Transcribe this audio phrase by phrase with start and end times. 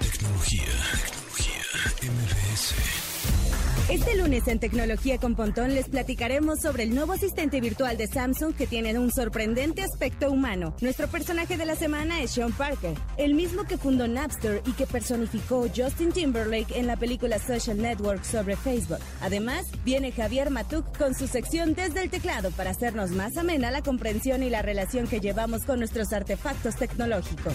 [0.00, 0.64] Tecnología.
[1.02, 1.62] Tecnología.
[2.02, 2.74] MBS.
[3.90, 8.54] Este lunes en Tecnología con Pontón les platicaremos sobre el nuevo asistente virtual de Samsung
[8.54, 10.74] que tiene un sorprendente aspecto humano.
[10.80, 14.86] Nuestro personaje de la semana es Sean Parker, el mismo que fundó Napster y que
[14.86, 18.98] personificó Justin Timberlake en la película Social Network sobre Facebook.
[19.22, 23.82] Además, viene Javier Matuk con su sección desde el teclado para hacernos más amena la
[23.82, 27.54] comprensión y la relación que llevamos con nuestros artefactos tecnológicos.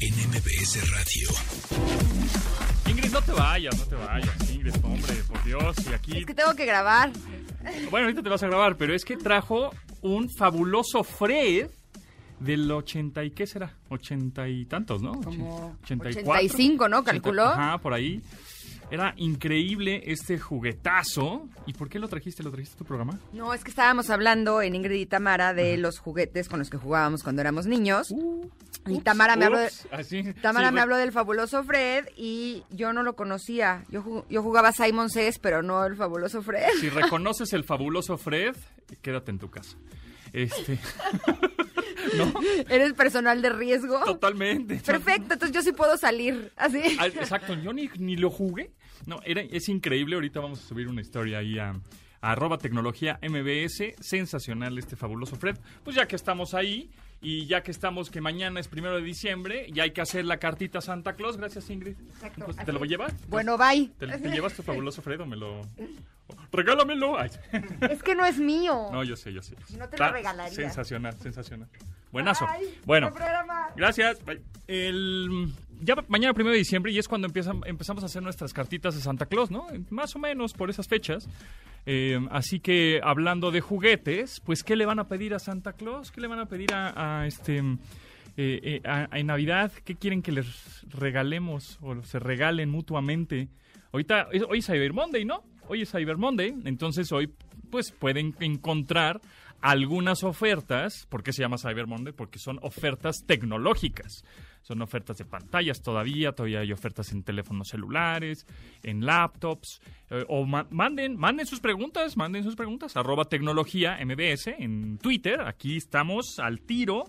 [0.00, 1.28] en MBS Radio.
[2.88, 5.76] Ingrid, no te vayas, no te vayas, Ingrid, hombre, por Dios.
[5.90, 7.10] Y aquí, Es que tengo que grabar.
[7.90, 9.70] bueno, ahorita te vas a grabar, pero es que trajo
[10.02, 11.68] un fabuloso Fred
[12.40, 15.20] del 80 y qué será, 80 y tantos, ¿no?
[15.22, 16.30] Como 84.
[16.32, 17.04] 85, ¿no?
[17.04, 17.44] Calculó.
[17.46, 18.20] Ajá, por ahí.
[18.90, 21.48] Era increíble este juguetazo.
[21.66, 22.42] ¿Y por qué lo trajiste?
[22.42, 23.18] ¿Lo trajiste a tu programa?
[23.32, 26.76] No, es que estábamos hablando en Ingrid y Tamara de los juguetes con los que
[26.76, 28.08] jugábamos cuando éramos niños.
[28.86, 32.64] Y Tamara me habló de, Ups, así, Tamara sí, me habló del fabuloso Fred y
[32.70, 33.84] yo no lo conocía.
[33.88, 36.68] Yo, yo jugaba Simon Says, pero no el fabuloso Fred.
[36.80, 38.54] Si reconoces el fabuloso Fred,
[39.00, 39.76] quédate en tu casa.
[40.32, 40.78] Este.
[42.16, 42.32] ¿No?
[42.68, 44.04] Eres personal de riesgo.
[44.04, 44.76] Totalmente.
[44.76, 46.52] Perfecto, entonces yo sí puedo salir.
[46.56, 46.82] Así.
[46.98, 48.72] Ah, Exacto, yo ni, ni lo jugué.
[49.06, 50.14] No, era, es increíble.
[50.14, 51.70] Ahorita vamos a subir una historia ahí a,
[52.20, 53.94] a arroba tecnología MBS.
[54.00, 55.56] Sensacional este fabuloso Fred.
[55.82, 56.90] Pues ya que estamos ahí
[57.24, 60.36] y ya que estamos que mañana es primero de diciembre, ya hay que hacer la
[60.36, 61.36] cartita a Santa Claus.
[61.36, 61.96] Gracias, Ingrid.
[62.44, 63.12] Pues, ¿Te lo voy a llevar?
[63.28, 63.90] Bueno, bye.
[63.98, 65.62] ¿Te, te llevas tu fabuloso Fred o me lo...?
[66.52, 67.18] Regálamelo.
[67.18, 67.30] Ay.
[67.90, 68.88] Es que no es mío.
[68.92, 69.56] No, yo sé, yo sé.
[69.78, 70.54] No te lo regalaría.
[70.54, 71.68] Sensacional, sensacional.
[72.12, 72.46] Buenazo.
[72.46, 72.78] Bye.
[72.84, 73.10] Bueno.
[73.10, 73.68] Buen programa.
[73.76, 74.24] Gracias.
[74.24, 74.40] Bye.
[74.66, 79.00] El, ya mañana primero de diciembre y es cuando empezamos a hacer nuestras cartitas de
[79.00, 79.66] Santa Claus, ¿no?
[79.90, 81.28] Más o menos por esas fechas.
[81.86, 86.10] Eh, así que hablando de juguetes, pues ¿qué le van a pedir a Santa Claus?
[86.10, 89.72] ¿Qué le van a pedir a, este eh, eh, en Navidad?
[89.84, 93.48] ¿Qué quieren que les regalemos o se regalen mutuamente?
[93.92, 95.44] Ahorita hoy es Cyber Monday, ¿no?
[95.68, 97.30] Hoy es Cyber Monday, entonces hoy
[97.70, 99.20] pues pueden encontrar
[99.60, 101.06] algunas ofertas.
[101.08, 102.12] ¿Por qué se llama Cyber Monday?
[102.12, 104.22] Porque son ofertas tecnológicas.
[104.64, 108.46] Son ofertas de pantallas todavía, todavía hay ofertas en teléfonos celulares,
[108.82, 109.80] en laptops.
[110.10, 112.96] eh, o ma- manden, manden sus preguntas, manden sus preguntas.
[112.96, 115.42] Arroba tecnología MBS en Twitter.
[115.42, 117.04] Aquí estamos al tiro,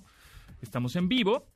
[0.62, 1.48] estamos en vivo.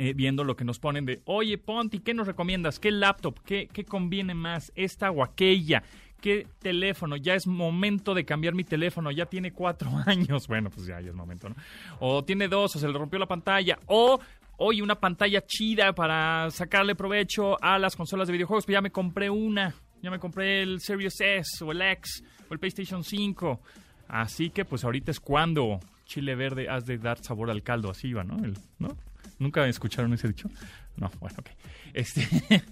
[0.00, 2.78] eh, viendo lo que nos ponen de, oye, Ponti, ¿qué nos recomiendas?
[2.78, 3.40] ¿Qué laptop?
[3.44, 4.70] ¿Qué, qué conviene más?
[4.76, 5.82] ¿Esta o aquella?
[6.20, 7.16] ¿Qué teléfono?
[7.16, 10.46] Ya es momento de cambiar mi teléfono, ya tiene cuatro años.
[10.46, 11.56] Bueno, pues ya, ya es momento, ¿no?
[11.98, 14.20] O tiene dos, o se le rompió la pantalla, o
[14.58, 18.90] oye, una pantalla chida para sacarle provecho a las consolas de videojuegos, pues ya me
[18.90, 23.60] compré una, ya me compré el Series S o el X o el PlayStation 5.
[24.08, 28.12] Así que pues ahorita es cuando chile verde has de dar sabor al caldo, así
[28.12, 28.36] va, ¿no?
[28.78, 28.96] ¿No?
[29.38, 30.48] ¿Nunca escucharon ese dicho?
[30.96, 31.50] No, bueno, ok.
[31.94, 32.26] Este,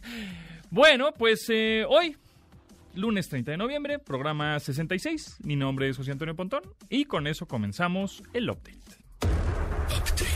[0.70, 2.16] bueno, pues eh, hoy,
[2.94, 5.38] lunes 30 de noviembre, programa 66.
[5.44, 8.78] Mi nombre es José Antonio Pontón y con eso comenzamos el update.
[9.96, 10.35] Update.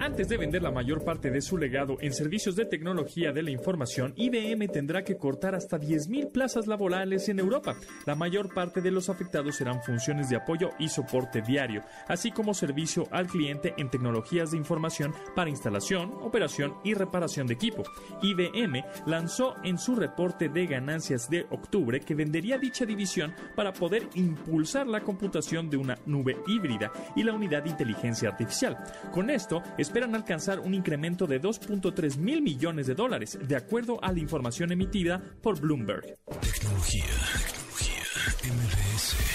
[0.00, 3.50] Antes de vender la mayor parte de su legado en servicios de tecnología de la
[3.50, 7.76] información, IBM tendrá que cortar hasta 10.000 plazas laborales en Europa.
[8.06, 12.54] La mayor parte de los afectados serán funciones de apoyo y soporte diario, así como
[12.54, 17.82] servicio al cliente en tecnologías de información para instalación, operación y reparación de equipo.
[18.22, 24.08] IBM lanzó en su reporte de ganancias de octubre que vendería dicha división para poder
[24.14, 28.76] impulsar la computación de una nube híbrida y la unidad de inteligencia artificial.
[29.12, 34.12] Con esto, esperan alcanzar un incremento de 2.3 mil millones de dólares, de acuerdo a
[34.12, 36.16] la información emitida por Bloomberg.
[36.40, 37.04] Tecnología.
[37.42, 38.02] Tecnología.
[38.44, 39.28] MBS.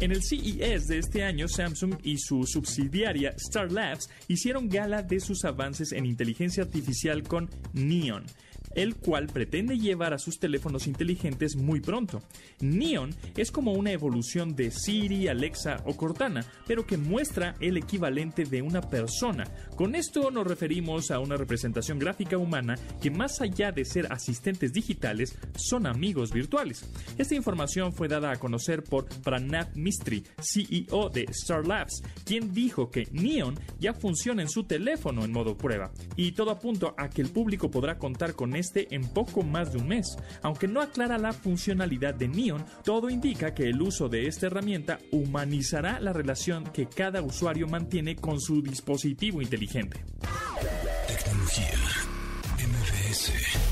[0.00, 5.20] En el CES de este año, Samsung y su subsidiaria Star Labs hicieron gala de
[5.20, 8.24] sus avances en inteligencia artificial con Neon.
[8.74, 12.22] El cual pretende llevar a sus teléfonos inteligentes muy pronto.
[12.60, 18.44] Neon es como una evolución de Siri, Alexa o Cortana, pero que muestra el equivalente
[18.44, 19.44] de una persona.
[19.76, 24.72] Con esto nos referimos a una representación gráfica humana que más allá de ser asistentes
[24.72, 26.84] digitales, son amigos virtuales.
[27.18, 32.90] Esta información fue dada a conocer por Pranav Mistry, CEO de Star Labs, quien dijo
[32.90, 35.92] que Neon ya funciona en su teléfono en modo prueba.
[36.16, 39.78] Y todo apunta a que el público podrá contar con este en poco más de
[39.78, 40.16] un mes.
[40.42, 44.98] Aunque no aclara la funcionalidad de Neon, todo indica que el uso de esta herramienta
[45.10, 50.04] humanizará la relación que cada usuario mantiene con su dispositivo inteligente.
[51.06, 51.74] Tecnología.
[52.58, 53.63] MBS.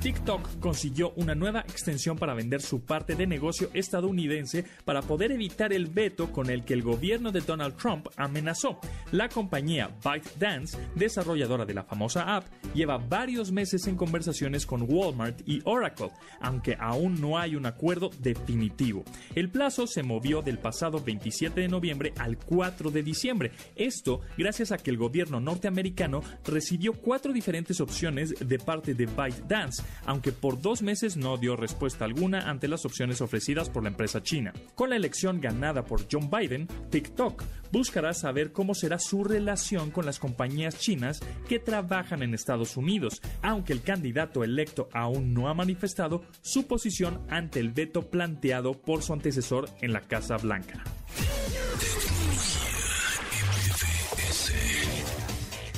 [0.00, 5.74] TikTok consiguió una nueva extensión para vender su parte de negocio estadounidense para poder evitar
[5.74, 8.80] el veto con el que el gobierno de Donald Trump amenazó.
[9.12, 15.46] La compañía ByteDance, desarrolladora de la famosa app, lleva varios meses en conversaciones con Walmart
[15.46, 16.10] y Oracle,
[16.40, 19.04] aunque aún no hay un acuerdo definitivo.
[19.34, 23.52] El plazo se movió del pasado 27 de noviembre al 4 de diciembre.
[23.76, 29.89] Esto gracias a que el gobierno norteamericano recibió cuatro diferentes opciones de parte de ByteDance
[30.06, 34.22] aunque por dos meses no dio respuesta alguna ante las opciones ofrecidas por la empresa
[34.22, 34.52] china.
[34.74, 37.42] Con la elección ganada por John Biden, TikTok
[37.72, 43.20] buscará saber cómo será su relación con las compañías chinas que trabajan en Estados Unidos,
[43.42, 49.02] aunque el candidato electo aún no ha manifestado su posición ante el veto planteado por
[49.02, 50.82] su antecesor en la Casa Blanca.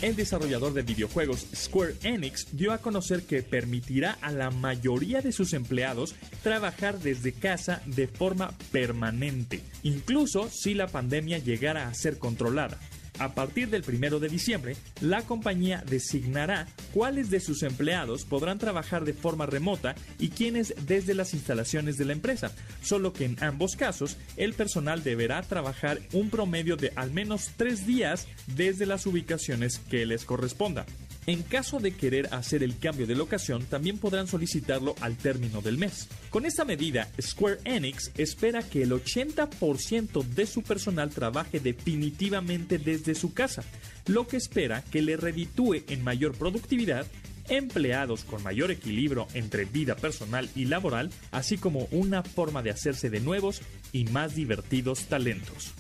[0.03, 5.31] El desarrollador de videojuegos Square Enix dio a conocer que permitirá a la mayoría de
[5.31, 12.19] sus empleados trabajar desde casa de forma permanente, incluso si la pandemia llegara a ser
[12.19, 12.81] controlada.
[13.23, 19.05] A partir del 1 de diciembre, la compañía designará cuáles de sus empleados podrán trabajar
[19.05, 22.51] de forma remota y quiénes desde las instalaciones de la empresa,
[22.83, 27.87] solo que en ambos casos el personal deberá trabajar un promedio de al menos tres
[27.87, 28.27] días
[28.57, 30.85] desde las ubicaciones que les corresponda.
[31.27, 35.79] En caso de querer hacer el cambio de locación, también podrán solicitarlo al término del
[35.79, 36.09] mes.
[36.31, 43.15] Con esta medida, Square Enix espera que el 80% de su personal trabaje definitivamente desde
[43.15, 43.63] su casa,
[44.07, 47.07] lo que espera que le reditúe en mayor productividad
[47.49, 53.11] empleados con mayor equilibrio entre vida personal y laboral, así como una forma de hacerse
[53.11, 55.73] de nuevos y más divertidos talentos.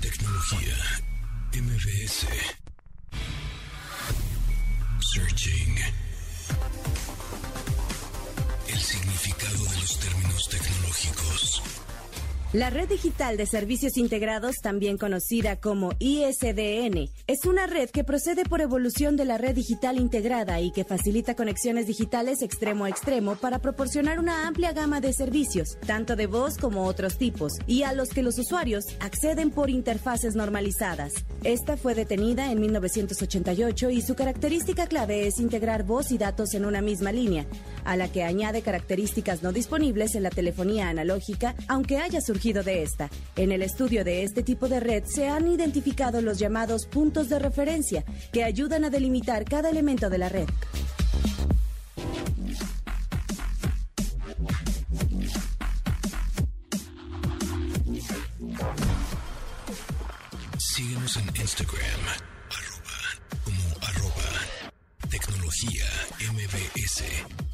[0.00, 0.74] Tecnología
[1.52, 2.26] MBS
[5.14, 5.78] Searching.
[8.66, 11.62] El significado de los términos tecnológicos.
[12.54, 18.44] La Red Digital de Servicios Integrados, también conocida como ISDN, es una red que procede
[18.44, 23.34] por evolución de la red digital integrada y que facilita conexiones digitales extremo a extremo
[23.34, 27.92] para proporcionar una amplia gama de servicios, tanto de voz como otros tipos, y a
[27.92, 31.12] los que los usuarios acceden por interfaces normalizadas.
[31.42, 36.66] Esta fue detenida en 1988 y su característica clave es integrar voz y datos en
[36.66, 37.46] una misma línea,
[37.84, 42.43] a la que añade características no disponibles en la telefonía analógica, aunque haya surgido
[43.36, 47.38] En el estudio de este tipo de red se han identificado los llamados puntos de
[47.38, 48.04] referencia,
[48.34, 50.46] que ayudan a delimitar cada elemento de la red.
[60.58, 62.00] Síguenos en Instagram,
[62.50, 62.98] arroba,
[63.42, 65.86] como arroba, tecnología
[66.30, 67.53] MBS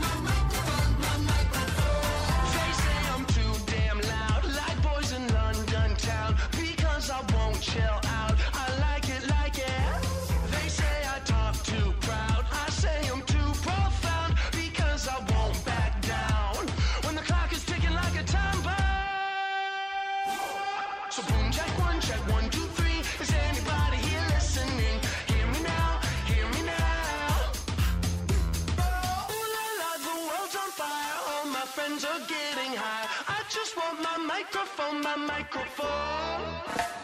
[31.81, 33.07] friends are getting high.
[33.27, 37.00] I just want my microphone, my microphone.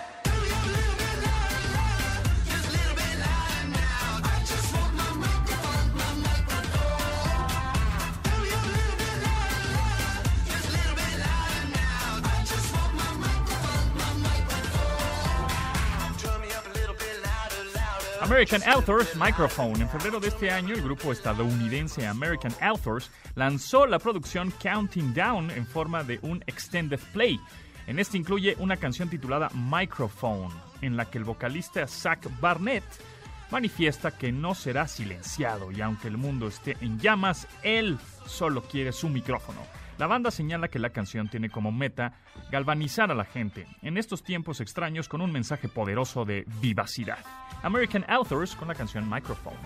[18.22, 19.82] American Authors Microphone.
[19.82, 25.52] En febrero de este año, el grupo estadounidense American Authors lanzó la producción Counting Down
[25.52, 27.40] en forma de un extended play.
[27.86, 32.84] En este incluye una canción titulada Microphone, en la que el vocalista Zach Barnett
[33.52, 38.92] manifiesta que no será silenciado y aunque el mundo esté en llamas, él solo quiere
[38.92, 39.62] su micrófono.
[39.98, 42.14] La banda señala que la canción tiene como meta
[42.52, 47.20] galvanizar a la gente en estos tiempos extraños con un mensaje poderoso de vivacidad.
[47.64, 49.58] American Authors con la canción Microphone.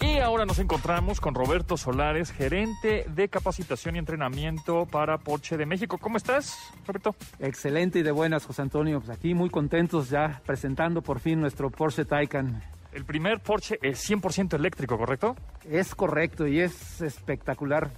[0.00, 5.66] Y ahora nos encontramos con Roberto Solares, gerente de capacitación y entrenamiento para Porsche de
[5.66, 5.98] México.
[5.98, 7.14] ¿Cómo estás, Roberto?
[7.40, 9.00] Excelente y de buenas, José Antonio.
[9.00, 12.62] Pues aquí muy contentos ya presentando por fin nuestro Porsche Taycan.
[12.92, 15.36] El primer Porsche es 100% eléctrico, ¿correcto?
[15.68, 17.90] Es correcto y es espectacular,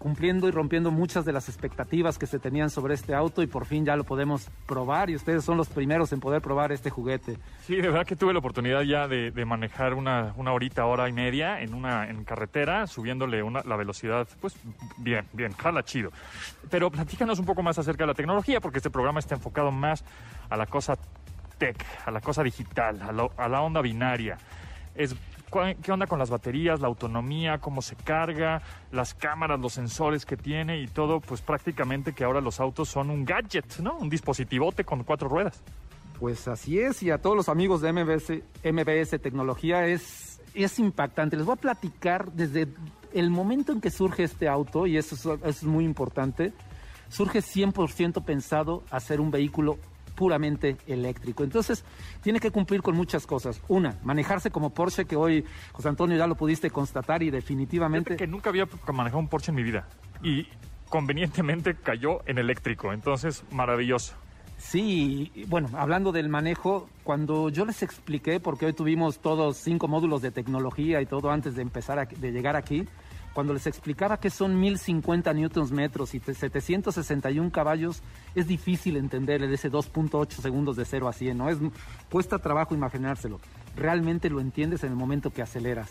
[0.00, 3.66] cumpliendo y rompiendo muchas de las expectativas que se tenían sobre este auto y por
[3.66, 7.36] fin ya lo podemos probar y ustedes son los primeros en poder probar este juguete.
[7.66, 11.06] Sí, de verdad que tuve la oportunidad ya de, de manejar una, una horita, hora
[11.06, 14.56] y media en una en carretera, subiéndole una, la velocidad, pues
[14.96, 16.10] bien, bien, jala chido.
[16.70, 20.02] Pero platícanos un poco más acerca de la tecnología, porque este programa está enfocado más
[20.48, 20.96] a la cosa
[21.58, 21.76] tech,
[22.06, 24.38] a la cosa digital, a, lo- a la onda binaria.
[24.94, 25.20] Es, ¿cuál-
[25.82, 30.36] ¿Qué onda con las baterías, la autonomía, cómo se carga, las cámaras, los sensores que
[30.36, 31.20] tiene y todo?
[31.20, 33.98] Pues prácticamente que ahora los autos son un gadget, ¿no?
[33.98, 35.60] Un dispositivote con cuatro ruedas.
[36.20, 41.36] Pues así es y a todos los amigos de MBS, Tecnología es, es impactante.
[41.36, 42.68] Les voy a platicar desde
[43.12, 46.52] el momento en que surge este auto y eso es, eso es muy importante.
[47.08, 49.78] Surge 100% pensado a ser un vehículo
[50.20, 51.42] puramente eléctrico.
[51.44, 51.82] Entonces,
[52.22, 53.62] tiene que cumplir con muchas cosas.
[53.68, 58.10] Una, manejarse como Porsche, que hoy, José Antonio, ya lo pudiste constatar y definitivamente...
[58.10, 59.88] Fíjate que nunca había manejado un Porsche en mi vida.
[60.22, 60.46] Y
[60.90, 62.92] convenientemente cayó en eléctrico.
[62.92, 64.12] Entonces, maravilloso.
[64.58, 70.20] Sí, bueno, hablando del manejo, cuando yo les expliqué, porque hoy tuvimos todos cinco módulos
[70.20, 72.84] de tecnología y todo antes de empezar a- de llegar aquí,
[73.40, 78.02] cuando les explicaba que son 1050 newtons metros y te- 761 caballos,
[78.34, 81.48] es difícil entender ese 2.8 segundos de 0 a 100, ¿no?
[81.48, 81.56] Es,
[82.10, 83.40] cuesta trabajo imaginárselo.
[83.76, 85.90] Realmente lo entiendes en el momento que aceleras.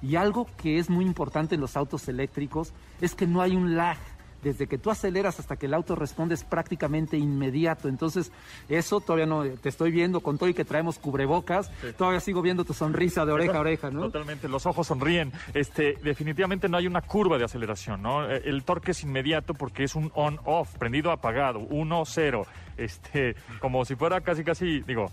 [0.00, 2.72] Y algo que es muy importante en los autos eléctricos
[3.02, 3.98] es que no hay un lag.
[4.46, 7.88] Desde que tú aceleras hasta que el auto responde es prácticamente inmediato.
[7.88, 8.30] Entonces,
[8.68, 11.68] eso todavía no te estoy viendo con todo y que traemos cubrebocas.
[11.98, 14.02] Todavía sigo viendo tu sonrisa de oreja a oreja, ¿no?
[14.02, 15.32] Totalmente, los ojos sonríen.
[15.52, 18.30] Este, definitivamente no hay una curva de aceleración, ¿no?
[18.30, 22.46] Eh, El torque es inmediato porque es un on-off, prendido apagado, 1-0.
[22.76, 25.10] Este, como si fuera casi, casi, digo,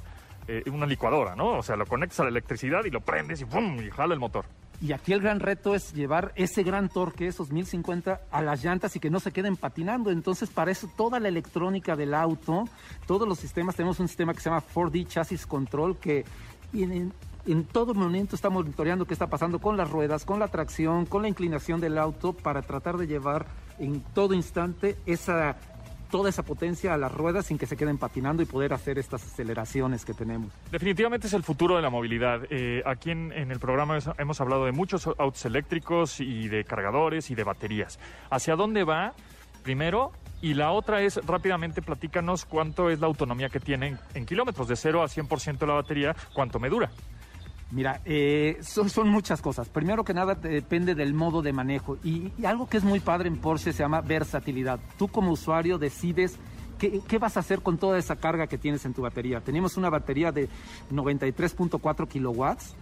[0.48, 1.58] eh, una licuadora, ¿no?
[1.58, 3.82] O sea, lo conectas a la electricidad y lo prendes y ¡pum!
[3.82, 4.46] y jala el motor.
[4.84, 8.94] Y aquí el gran reto es llevar ese gran torque, esos 1050, a las llantas
[8.98, 10.12] y que no se queden patinando.
[10.12, 12.66] Entonces, para eso toda la electrónica del auto,
[13.08, 16.26] todos los sistemas, tenemos un sistema que se llama 4D Chassis Control que
[16.74, 17.14] en,
[17.46, 21.22] en todo momento está monitoreando qué está pasando con las ruedas, con la tracción, con
[21.22, 23.46] la inclinación del auto para tratar de llevar
[23.80, 25.56] en todo instante esa
[26.14, 29.26] toda esa potencia a las ruedas sin que se queden patinando y poder hacer estas
[29.26, 30.54] aceleraciones que tenemos.
[30.70, 32.42] Definitivamente es el futuro de la movilidad.
[32.52, 37.32] Eh, aquí en, en el programa hemos hablado de muchos autos eléctricos y de cargadores
[37.32, 37.98] y de baterías.
[38.30, 39.14] ¿Hacia dónde va?
[39.64, 40.12] Primero.
[40.40, 44.76] Y la otra es, rápidamente, platícanos cuánto es la autonomía que tienen en kilómetros, de
[44.76, 46.92] 0 a 100% la batería, cuánto me dura.
[47.74, 49.68] Mira, eh, son, son muchas cosas.
[49.68, 51.98] Primero que nada depende del modo de manejo.
[52.04, 54.80] Y, y algo que es muy padre en Porsche se llama versatilidad.
[54.98, 56.38] Tú como usuario decides
[56.78, 59.42] qué, qué vas a hacer con toda esa carga que tienes en tu batería.
[59.42, 60.50] Tenemos una batería de
[60.92, 62.76] 93.4 kilowatts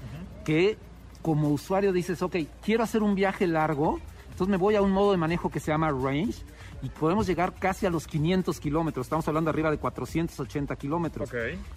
[0.43, 0.77] que
[1.21, 5.11] como usuario dices, ok, quiero hacer un viaje largo, entonces me voy a un modo
[5.11, 6.43] de manejo que se llama range
[6.81, 9.05] y podemos llegar casi a los 500 kilómetros.
[9.05, 11.29] Estamos hablando arriba de 480 kilómetros.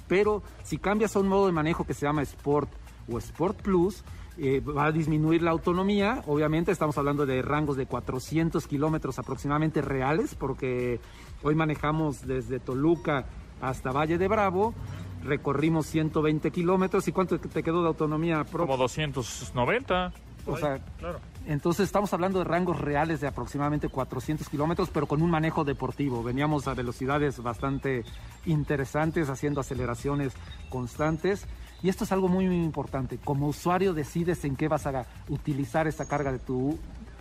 [0.08, 2.70] Pero si cambias a un modo de manejo que se llama Sport
[3.10, 4.02] o Sport Plus,
[4.38, 6.22] eh, va a disminuir la autonomía.
[6.26, 11.00] Obviamente estamos hablando de rangos de 400 kilómetros aproximadamente reales, porque
[11.42, 13.26] hoy manejamos desde Toluca
[13.60, 14.74] hasta Valle de Bravo,
[15.24, 17.06] recorrimos 120 kilómetros.
[17.08, 18.42] ¿Y cuánto te quedó de autonomía?
[18.44, 20.12] pro- Como 290.
[20.46, 21.20] O sea, claro.
[21.46, 26.22] entonces estamos hablando de rangos reales de aproximadamente 400 kilómetros, pero con un manejo deportivo.
[26.22, 28.04] Veníamos a velocidades bastante
[28.44, 30.34] interesantes, haciendo aceleraciones
[30.68, 31.46] constantes.
[31.84, 33.18] Y esto es algo muy, muy importante.
[33.22, 36.78] Como usuario decides en qué vas a utilizar esa carga de tu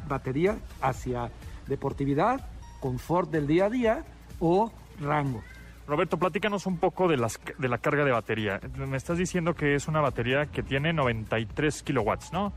[0.07, 1.29] batería hacia
[1.67, 2.47] deportividad,
[2.79, 4.05] confort del día a día
[4.39, 5.43] o rango.
[5.85, 8.61] Roberto, platícanos un poco de, las, de la carga de batería.
[8.77, 12.53] Me estás diciendo que es una batería que tiene 93 kilowatts, ¿no?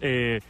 [0.00, 0.40] Eh,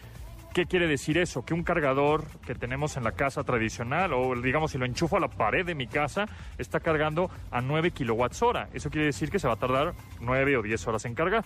[0.55, 1.45] ¿Qué quiere decir eso?
[1.45, 5.21] Que un cargador que tenemos en la casa tradicional, o digamos si lo enchufo a
[5.21, 6.27] la pared de mi casa,
[6.57, 8.69] está cargando a 9 kilowatts hora.
[8.73, 11.45] Eso quiere decir que se va a tardar 9 o 10 horas en cargar.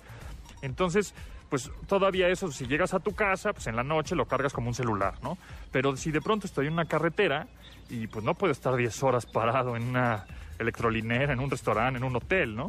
[0.62, 1.14] Entonces,
[1.50, 4.68] pues todavía eso, si llegas a tu casa, pues en la noche lo cargas como
[4.68, 5.36] un celular, ¿no?
[5.70, 7.46] Pero si de pronto estoy en una carretera
[7.90, 10.24] y pues no puedo estar 10 horas parado en una
[10.58, 12.68] electrolinera, en un restaurante, en un hotel, ¿no?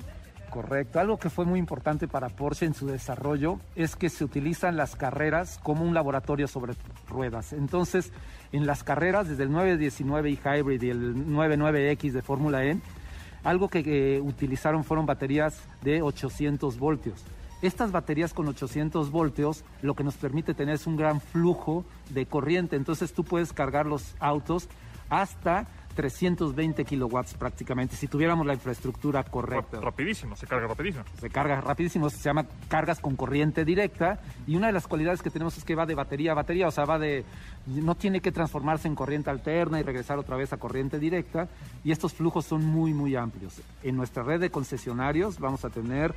[0.54, 1.00] Correcto.
[1.00, 4.96] Algo que fue muy importante para Porsche en su desarrollo es que se utilizan las
[4.96, 6.76] carreras como un laboratorio sobre
[7.10, 7.54] ruedas.
[7.54, 8.14] Entonces,
[8.52, 12.78] en las carreras, desde el 919 y Hybrid y el 99X de Fórmula E,
[13.44, 17.24] algo que eh, utilizaron fueron baterías de 800 voltios.
[17.64, 22.28] Estas baterías con 800 voltios lo que nos permite tener es un gran flujo de
[22.28, 22.76] corriente.
[22.76, 24.70] Entonces tú puedes cargar los autos
[25.10, 29.78] hasta 320 kilowatts prácticamente, si tuviéramos la infraestructura correcta.
[29.78, 31.04] Rap- Rapidísimo, se carga rapidísimo.
[31.20, 35.30] Se carga rapidísimo, se llama cargas con corriente directa y una de las cualidades que
[35.30, 37.24] tenemos es que va de batería a batería, o sea, va de
[37.68, 41.48] no tiene que transformarse en corriente alterna y regresar otra vez a corriente directa
[41.84, 43.62] y estos flujos son muy muy amplios.
[43.84, 46.14] En nuestra red de concesionarios vamos a tener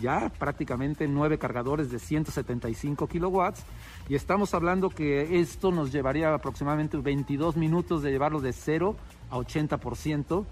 [0.00, 3.64] ya prácticamente nueve cargadores de 175 kilowatts
[4.08, 8.96] y estamos hablando que esto nos llevaría aproximadamente 22 minutos de llevarlo de 0
[9.30, 10.44] a 80%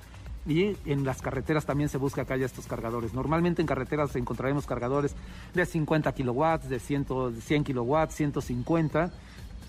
[0.47, 3.13] y en las carreteras también se busca que haya estos cargadores.
[3.13, 5.15] Normalmente en carreteras encontraremos cargadores
[5.55, 9.13] de 50 kilowatts, de 100, de 100 kilowatts, 150,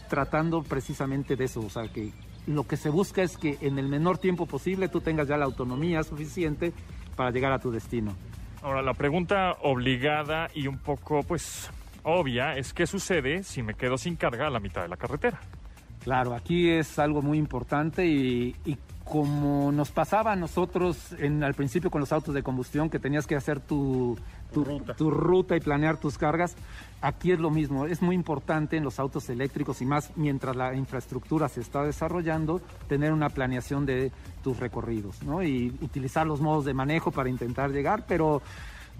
[0.09, 1.59] tratando precisamente de eso.
[1.59, 2.13] O sea, que
[2.47, 5.45] lo que se busca es que en el menor tiempo posible tú tengas ya la
[5.45, 6.73] autonomía suficiente
[7.15, 8.15] para llegar a tu destino.
[8.61, 11.71] Ahora, la pregunta obligada y un poco, pues,
[12.03, 15.39] obvia es qué sucede si me quedo sin carga a la mitad de la carretera.
[16.03, 21.53] Claro, aquí es algo muy importante y, y como nos pasaba a nosotros en, al
[21.53, 24.17] principio con los autos de combustión, que tenías que hacer tu,
[24.53, 24.95] tu, Ruta.
[24.95, 26.55] tu ruta y planear tus cargas,
[27.01, 27.85] aquí es lo mismo.
[27.85, 32.61] Es muy importante en los autos eléctricos y más mientras la infraestructura se está desarrollando,
[32.87, 34.11] tener una planeación de
[34.43, 35.43] tus recorridos ¿no?
[35.43, 38.41] y utilizar los modos de manejo para intentar llegar, pero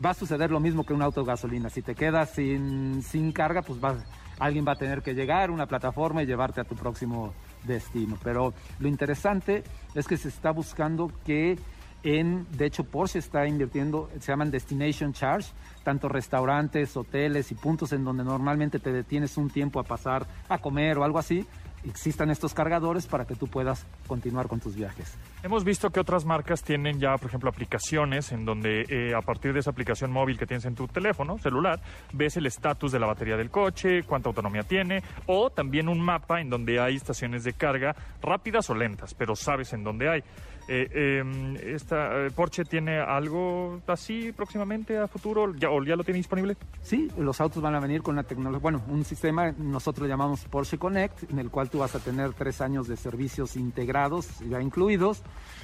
[0.03, 1.69] va a suceder lo mismo que un auto de gasolina.
[1.69, 3.95] Si te quedas sin, sin carga, pues va,
[4.39, 7.33] alguien va a tener que llegar una plataforma y llevarte a tu próximo
[7.65, 8.17] destino.
[8.23, 9.63] Pero lo interesante
[9.95, 11.57] es que se está buscando que
[12.03, 15.51] en, de hecho Porsche está invirtiendo, se llaman Destination Charge,
[15.83, 20.57] tanto restaurantes, hoteles y puntos en donde normalmente te detienes un tiempo a pasar a
[20.57, 21.45] comer o algo así,
[21.85, 25.17] existan estos cargadores para que tú puedas continuar con tus viajes.
[25.43, 29.53] Hemos visto que otras marcas tienen ya, por ejemplo, aplicaciones en donde eh, a partir
[29.53, 31.79] de esa aplicación móvil que tienes en tu teléfono celular,
[32.13, 36.41] ves el estatus de la batería del coche, cuánta autonomía tiene, o también un mapa
[36.41, 40.23] en donde hay estaciones de carga rápidas o lentas, pero sabes en dónde hay.
[40.67, 45.53] Eh, eh, esta, eh, ¿Porsche tiene algo así próximamente a futuro?
[45.55, 46.55] ¿Ya, ¿O ya lo tiene disponible?
[46.81, 50.77] Sí, los autos van a venir con una tecnología, bueno, un sistema, nosotros llamamos Porsche
[50.77, 55.23] Connect, en el cual tú vas a tener tres años de servicios integrados, ya incluidos,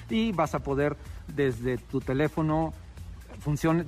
[0.10, 2.74] y vas a poder desde tu teléfono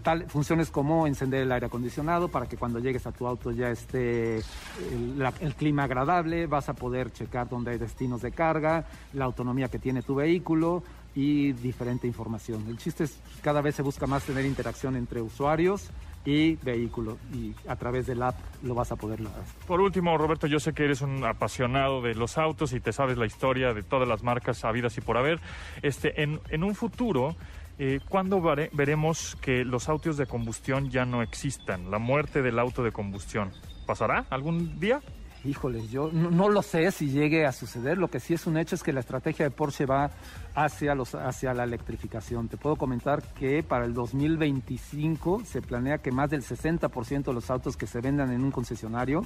[0.04, 3.70] tal- funciones como encender el aire acondicionado para que cuando llegues a tu auto ya
[3.72, 8.86] esté el, la- el clima agradable, vas a poder checar dónde hay destinos de carga,
[9.14, 10.84] la autonomía que tiene tu vehículo
[11.16, 12.66] y diferente información.
[12.68, 15.90] El chiste es cada vez se busca más tener interacción entre usuarios
[16.26, 19.44] y vehículo y a través del app lo vas a poder lograr.
[19.66, 23.18] Por último, Roberto, yo sé que eres un apasionado de los autos y te sabes
[23.18, 25.40] la historia de todas las marcas habidas y por haber.
[25.82, 27.36] Este, en, en un futuro,
[27.80, 31.90] eh, ¿cuándo vare- veremos que los autos de combustión ya no existan?
[31.90, 33.52] La muerte del auto de combustión.
[33.88, 35.00] ¿Pasará algún día?
[35.46, 37.98] Híjoles, yo no, lo sé si llegue a suceder.
[37.98, 40.12] Lo que sí es un hecho es que la estrategia de Porsche va
[40.54, 42.50] hacia, los, hacia la electrificación.
[42.50, 47.50] Te puedo comentar que para el 2025 se planea que más del 60% de los
[47.50, 49.26] autos que se vendan en un concesionario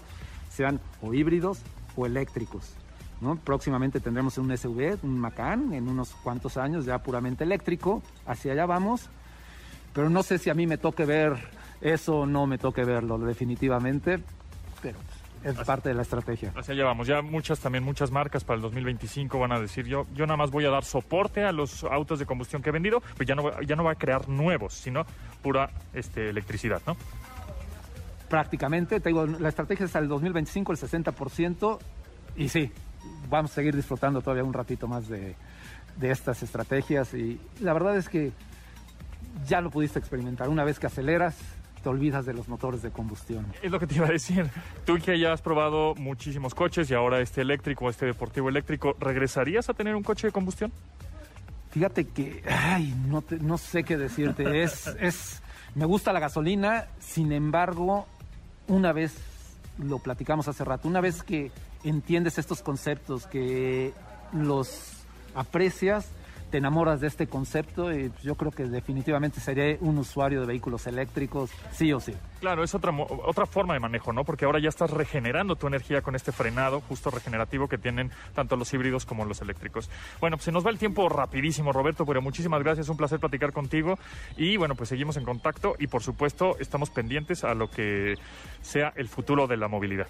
[0.51, 1.63] sean o híbridos
[1.95, 2.75] o eléctricos.
[3.19, 3.35] ¿no?
[3.37, 8.03] Próximamente tendremos un SUV, un Macan, en unos cuantos años ya puramente eléctrico.
[8.27, 9.09] Hacia allá vamos.
[9.93, 11.33] Pero no sé si a mí me toque ver
[11.81, 14.19] eso o no me toque verlo, definitivamente.
[14.81, 14.99] Pero
[15.43, 16.53] es parte de la estrategia.
[16.55, 17.07] Hacia allá vamos.
[17.07, 20.51] Ya muchas también, muchas marcas para el 2025 van a decir, yo, yo nada más
[20.51, 23.61] voy a dar soporte a los autos de combustión que he vendido, pues ya no,
[23.61, 25.05] ya no va a crear nuevos, sino
[25.41, 26.95] pura este, electricidad, ¿no?
[28.33, 28.99] prácticamente.
[28.99, 31.77] Te digo, la estrategia es al 2025 el 60%
[32.35, 32.71] y sí,
[33.29, 35.35] vamos a seguir disfrutando todavía un ratito más de,
[35.97, 38.31] de estas estrategias y la verdad es que
[39.47, 40.49] ya lo pudiste experimentar.
[40.49, 41.37] Una vez que aceleras,
[41.83, 43.45] te olvidas de los motores de combustión.
[43.61, 44.49] Es lo que te iba a decir.
[44.85, 49.69] Tú que ya has probado muchísimos coches y ahora este eléctrico, este deportivo eléctrico, ¿regresarías
[49.69, 50.71] a tener un coche de combustión?
[51.71, 54.43] Fíjate que, ay, no, te- no sé qué decirte.
[54.63, 55.41] Es, es,
[55.75, 58.07] me gusta la gasolina, sin embargo,
[58.67, 59.15] una vez,
[59.79, 61.51] lo platicamos hace rato, una vez que
[61.83, 63.91] entiendes estos conceptos, que
[64.31, 64.93] los
[65.35, 66.07] aprecias,
[66.53, 70.85] te enamoras de este concepto y yo creo que definitivamente seré un usuario de vehículos
[70.85, 72.13] eléctricos, sí o sí.
[72.41, 72.93] Claro, es otra,
[73.25, 74.23] otra forma de manejo, ¿no?
[74.23, 78.55] Porque ahora ya estás regenerando tu energía con este frenado justo regenerativo que tienen tanto
[78.55, 79.89] los híbridos como los eléctricos.
[80.21, 83.51] Bueno, pues se nos va el tiempo rapidísimo, Roberto, pero muchísimas gracias, un placer platicar
[83.51, 83.97] contigo
[84.37, 88.13] y bueno, pues seguimos en contacto y por supuesto estamos pendientes a lo que
[88.61, 90.05] sea el futuro de la movilidad.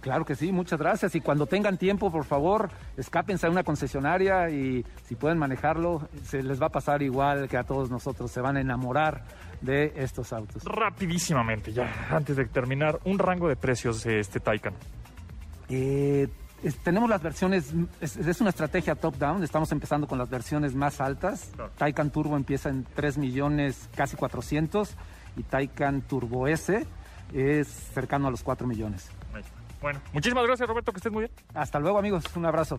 [0.00, 1.14] Claro que sí, muchas gracias.
[1.14, 6.42] Y cuando tengan tiempo, por favor, escápense a una concesionaria y si pueden manejarlo, se
[6.42, 8.30] les va a pasar igual que a todos nosotros.
[8.32, 9.22] Se van a enamorar
[9.60, 10.64] de estos autos.
[10.64, 14.74] Rapidísimamente, ya, antes de terminar, un rango de precios de este Taycan.
[15.68, 16.28] Eh,
[16.64, 21.00] es- tenemos las versiones, es, es una estrategia top-down, estamos empezando con las versiones más
[21.00, 21.50] altas.
[21.54, 21.70] Claro.
[21.78, 24.96] Taycan Turbo empieza en 3 millones, casi 400,
[25.36, 26.84] y Taycan Turbo S
[27.32, 29.08] es cercano a los 4 millones.
[29.82, 31.32] Bueno, muchísimas gracias, Roberto, que estés muy bien.
[31.54, 32.78] Hasta luego amigos, un abrazo.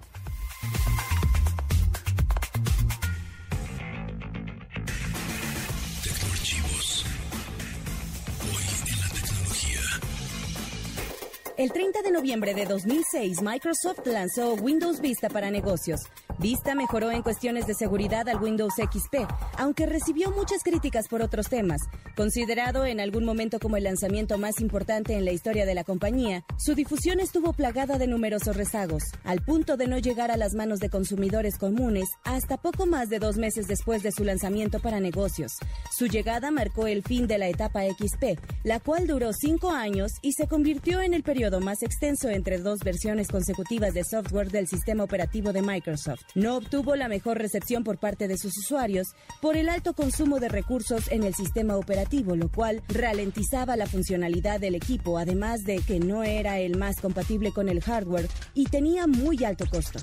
[11.55, 15.99] El 30 de noviembre de 2006, Microsoft lanzó Windows Vista para negocios.
[16.39, 19.27] Vista mejoró en cuestiones de seguridad al Windows XP,
[19.59, 21.79] aunque recibió muchas críticas por otros temas.
[22.17, 26.43] Considerado en algún momento como el lanzamiento más importante en la historia de la compañía,
[26.57, 30.79] su difusión estuvo plagada de numerosos rezagos, al punto de no llegar a las manos
[30.79, 35.51] de consumidores comunes hasta poco más de dos meses después de su lanzamiento para negocios.
[35.95, 40.33] Su llegada marcó el fin de la etapa XP, la cual duró cinco años y
[40.33, 45.03] se convirtió en el periodo más extenso entre dos versiones consecutivas de software del sistema
[45.03, 46.21] operativo de Microsoft.
[46.35, 49.07] No obtuvo la mejor recepción por parte de sus usuarios
[49.41, 54.59] por el alto consumo de recursos en el sistema operativo, lo cual ralentizaba la funcionalidad
[54.59, 59.07] del equipo, además de que no era el más compatible con el hardware y tenía
[59.07, 59.99] muy alto costo.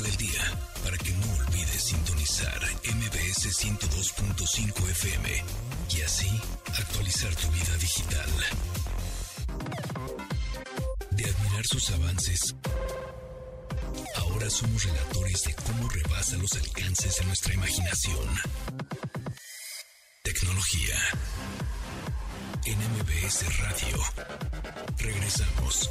[0.00, 0.42] 12 del día,
[0.84, 2.60] para que no olvides sintonizar
[2.94, 5.44] MBS 102.5 FM
[5.94, 6.40] y así
[6.78, 8.30] actualizar tu vida digital.
[11.10, 12.54] De admirar sus avances,
[14.16, 18.28] ahora somos relatores de cómo rebasa los alcances de nuestra imaginación.
[20.22, 20.96] Tecnología.
[22.64, 23.98] En MBS Radio.
[24.98, 25.90] Regresamos.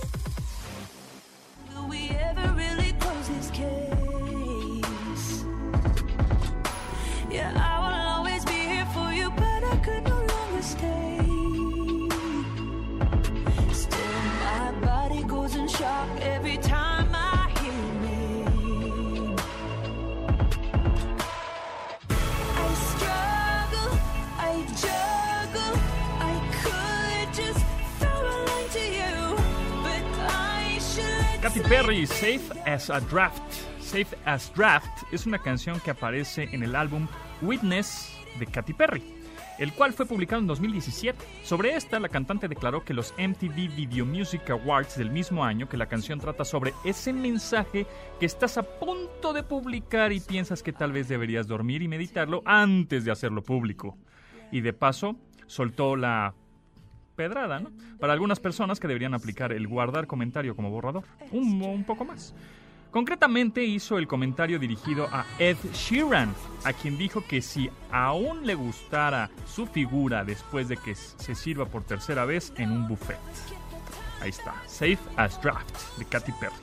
[1.69, 3.98] Will we ever really close this case?
[31.49, 33.41] Katy Perry, Safe as a Draft.
[33.81, 37.07] Safe as Draft es una canción que aparece en el álbum
[37.41, 39.01] Witness de Katy Perry,
[39.57, 41.17] el cual fue publicado en 2017.
[41.43, 45.77] Sobre esta, la cantante declaró que los MTV Video Music Awards del mismo año, que
[45.77, 47.87] la canción trata sobre ese mensaje
[48.19, 52.43] que estás a punto de publicar y piensas que tal vez deberías dormir y meditarlo
[52.45, 53.97] antes de hacerlo público.
[54.51, 55.15] Y de paso,
[55.47, 56.35] soltó la
[57.19, 57.69] pedrada, ¿no?
[57.99, 61.03] Para algunas personas que deberían aplicar el guardar comentario como borrador.
[61.33, 62.33] Un, un poco más.
[62.91, 68.55] Concretamente hizo el comentario dirigido a Ed Sheeran, a quien dijo que si aún le
[68.55, 73.17] gustara su figura después de que se sirva por tercera vez en un buffet.
[74.21, 76.55] Ahí está, Safe as Draft de Katy Perry.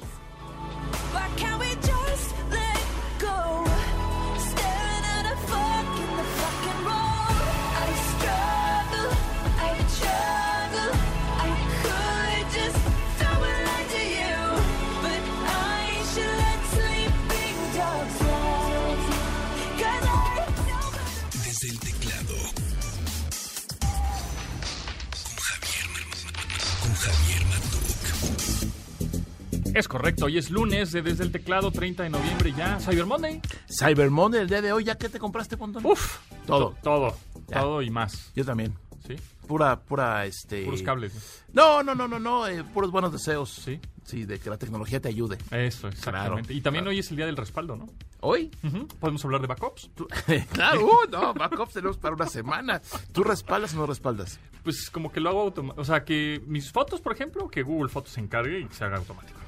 [29.77, 32.81] Es correcto, hoy es lunes de Desde el Teclado, 30 de noviembre ya.
[32.81, 33.43] Cyber Monday.
[33.69, 35.85] Cyber Monday, el día de hoy, ¿ya qué te compraste, Pontón?
[35.85, 36.71] Uf, Todo.
[36.71, 37.17] to- todo,
[37.49, 37.61] Ya.
[37.61, 38.33] todo y más.
[38.35, 38.73] Yo también.
[39.07, 39.17] ¿Sí?
[39.47, 40.65] Pura, pura, este...
[40.65, 41.45] Puros cables.
[41.53, 43.51] No, no, no, no, no, eh, puros buenos deseos.
[43.51, 43.79] Sí.
[44.03, 45.37] Sí, de que la tecnología te ayude.
[45.51, 46.55] Eso, exactamente.
[46.55, 47.87] y también hoy es el día del respaldo, ¿no?
[48.21, 48.51] ¿Hoy?
[48.99, 49.91] Podemos hablar de backups.
[50.53, 52.81] Claro, uh, no, backups tenemos para una semana.
[53.13, 54.41] ¿Tú respaldas o no respaldas?
[54.65, 55.83] Pues como que lo hago automático.
[55.83, 58.97] O sea, que mis fotos, por ejemplo, que Google Fotos se encargue y se haga
[58.97, 59.39] automático.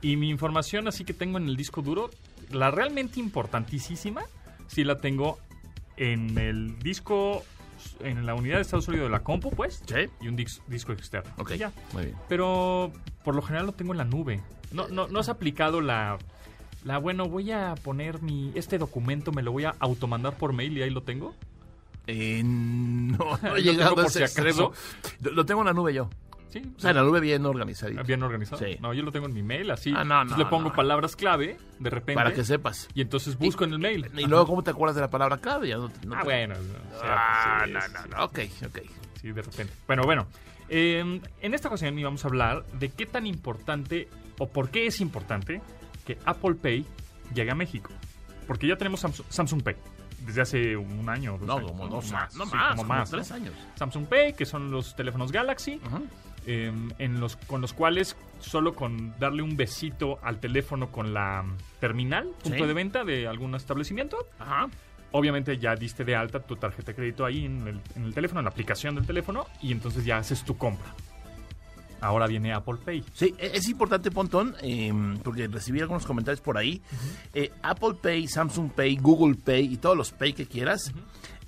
[0.00, 2.10] Y mi información así que tengo en el disco duro,
[2.50, 4.22] la realmente importantísima,
[4.68, 5.38] sí la tengo
[5.96, 7.42] en el disco,
[8.00, 9.82] en la unidad de estado sólido de la compu, pues.
[9.86, 10.08] Sí.
[10.20, 11.32] Y un dis- disco externo.
[11.38, 11.72] Ok, ya.
[11.92, 12.16] muy bien.
[12.28, 12.92] Pero
[13.24, 14.40] por lo general lo tengo en la nube.
[14.70, 16.18] No, no, no has aplicado la,
[16.84, 20.78] la, bueno, voy a poner mi, este documento, me lo voy a automandar por mail
[20.78, 21.34] y ahí lo tengo.
[22.06, 24.72] Eh, no, no he llegado a ese si extremo.
[25.20, 26.08] lo tengo en la nube yo.
[26.50, 26.62] Sí.
[26.76, 28.02] O sea, la nube bien organizadito.
[28.04, 28.64] Bien organizado.
[28.64, 28.76] Sí.
[28.80, 29.92] No, yo lo tengo en mi mail, así.
[29.94, 30.74] Ah, no, Entonces no, le pongo no.
[30.74, 32.14] palabras clave, de repente.
[32.14, 32.88] Para que sepas.
[32.94, 34.10] Y entonces busco en el mail.
[34.16, 35.68] Y luego, ¿cómo te acuerdas de la palabra clave?
[35.68, 36.54] Ya no, no Ah, te- bueno.
[36.54, 38.24] o sea, Ah, sí, no, sí, no, sí, no.
[38.24, 38.78] Ok, ok.
[39.20, 39.72] Sí, de repente.
[39.86, 40.26] Bueno, bueno.
[40.70, 44.08] eh, en esta ocasión íbamos a hablar de qué tan importante
[44.38, 45.60] o por qué es importante
[46.06, 46.86] que Apple Pay
[47.34, 47.90] llegue a México.
[48.46, 49.76] Porque ya tenemos Samsung, Samsung Pay
[50.24, 51.32] desde hace un año.
[51.38, 52.34] dos No, años, como dos más.
[52.34, 53.54] No Sí, más, como como más, tres años.
[53.76, 56.00] Samsung Pay, que son los teléfonos Galaxy, Ajá.
[56.48, 61.44] Eh, en los, con los cuales solo con darle un besito al teléfono con la
[61.78, 62.66] terminal, punto Sí.
[62.66, 64.68] de venta de algún establecimiento, Ajá.
[65.12, 68.40] obviamente ya diste de alta tu tarjeta de crédito ahí en el, en el teléfono,
[68.40, 70.94] en la aplicación del teléfono, y entonces ya haces tu compra.
[72.00, 73.04] Ahora viene Apple Pay.
[73.12, 74.92] Sí, e- es importante, Pontón, eh,
[75.24, 76.80] porque recibí algunos comentarios por ahí.
[77.34, 80.92] Eh, Apple Pay, Samsung Pay, Google Pay y todos los Pay que quieras,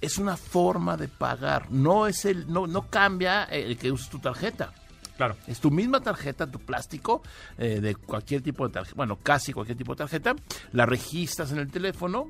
[0.01, 1.71] es una forma de pagar.
[1.71, 4.73] No es el, no, no cambia el que uses tu tarjeta.
[5.21, 5.37] Claro.
[5.47, 7.21] Es tu misma tarjeta, tu plástico,
[7.59, 10.35] eh, de cualquier tipo de tarjeta, bueno, casi cualquier tipo de tarjeta,
[10.73, 12.27] la registras en el teléfono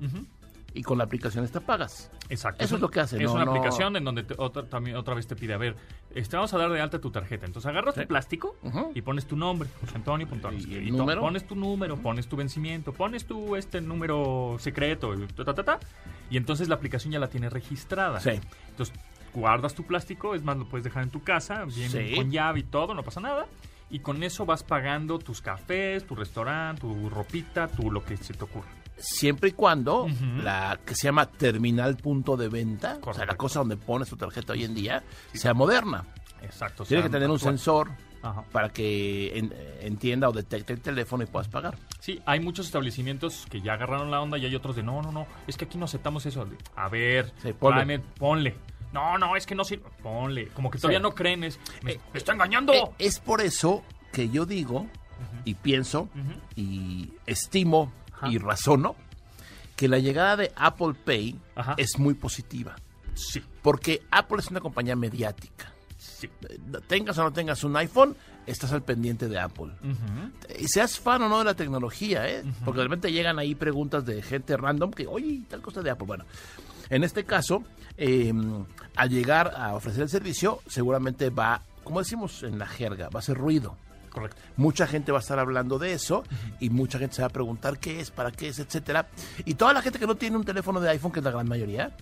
[0.74, 2.10] y con la aplicación esta pagas.
[2.28, 2.64] Exacto.
[2.64, 4.96] Eso es lo que hace, Es no- una no- aplicación en donde te- otra, también
[4.96, 5.76] otra vez te pide, a ver,
[6.14, 7.46] este, vamos a dar de alta tu tarjeta.
[7.46, 8.56] Entonces agarras tu plástico
[8.94, 11.20] y pones tu nombre, José Antonio, punto, Y el número.
[11.20, 15.62] Pones tu número, pones tu vencimiento, pones tu este número secreto, y, ta, ta, ta,
[15.64, 15.78] ta,
[16.28, 18.18] y entonces la aplicación ya la tiene registrada.
[18.20, 18.30] Sí.
[18.68, 18.94] Entonces
[19.34, 22.14] guardas tu plástico, es más, lo puedes dejar en tu casa, bien Sí.
[22.16, 23.46] con llave y todo, no pasa nada.
[23.90, 28.34] Y con eso vas pagando tus cafés, tu restaurante, tu ropita, tu lo que se
[28.34, 28.68] te ocurra.
[28.96, 30.06] Siempre y cuando
[30.42, 34.16] la que se llama terminal punto de venta, o sea, la cosa donde pones tu
[34.16, 36.04] tarjeta hoy en día, sea moderna.
[36.42, 36.84] Exacto.
[36.84, 37.54] Tiene que tener un actual.
[37.54, 37.90] sensor
[38.22, 38.42] Ajá.
[38.52, 41.76] para que en- entienda o detecte el teléfono y puedas pagar.
[41.98, 45.10] Sí, hay muchos establecimientos que ya agarraron la onda y hay otros de no, no,
[45.12, 46.46] no, es que aquí no aceptamos eso.
[46.76, 47.74] A ver, Sí, ponle.
[47.76, 48.54] tráeme, ponle.
[48.92, 49.88] No, no, es que no sirve.
[50.02, 50.48] Ponle.
[50.48, 51.02] Como que todavía Sí.
[51.02, 52.72] no creen, es, me, Eh, me está engañando.
[52.72, 54.86] Eh, es por eso que yo digo
[55.44, 56.08] y pienso
[56.56, 58.28] y estimo Ajá.
[58.28, 58.96] y razono
[59.76, 61.74] que la llegada de Apple Pay Ajá.
[61.78, 62.74] es muy positiva.
[63.14, 65.72] Sí, Porque Apple es una compañía mediática.
[65.98, 66.28] sí.
[66.48, 69.72] Eh, Tengas o no tengas un iPhone, estás al pendiente de Apple.
[70.58, 72.42] Y seas fan o no de la tecnología, ¿eh?
[72.64, 76.06] Porque de repente llegan ahí preguntas de gente random que, oye, tal cosa de Apple.
[76.06, 76.24] Bueno,
[76.90, 77.62] en este caso,
[77.96, 78.32] eh,
[78.96, 83.22] al llegar a ofrecer el servicio, seguramente va, como decimos en la jerga, va a
[83.22, 83.76] ser ruido.
[84.10, 84.36] Correcto.
[84.56, 86.24] Mucha gente va a estar hablando de eso
[86.58, 89.08] y mucha gente se va a preguntar qué es, para qué es, etcétera.
[89.44, 91.48] Y toda la gente que no tiene un teléfono de iPhone, que es la gran
[91.48, 91.96] mayoría,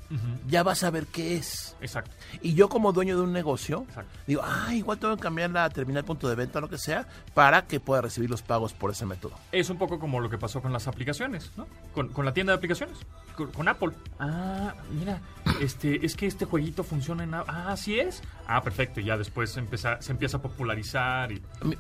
[0.47, 1.77] ya va a saber qué es.
[1.81, 2.11] Exacto.
[2.41, 4.11] Y yo como dueño de un negocio, Exacto.
[4.27, 7.07] digo, ah, igual tengo que cambiar la terminal punto de venta o lo que sea
[7.35, 9.33] para que pueda recibir los pagos por ese método.
[9.53, 11.67] Es un poco como lo que pasó con las aplicaciones, ¿no?
[11.93, 12.97] Con, con la tienda de aplicaciones,
[13.37, 13.91] con, con Apple.
[14.19, 15.21] Ah, mira,
[15.61, 17.35] este, es que este jueguito funciona en...
[17.35, 18.23] Ah, ¿sí es?
[18.47, 21.43] Ah, perfecto, y ya después se empieza, se empieza a popularizar y...
[21.63, 21.77] Mi-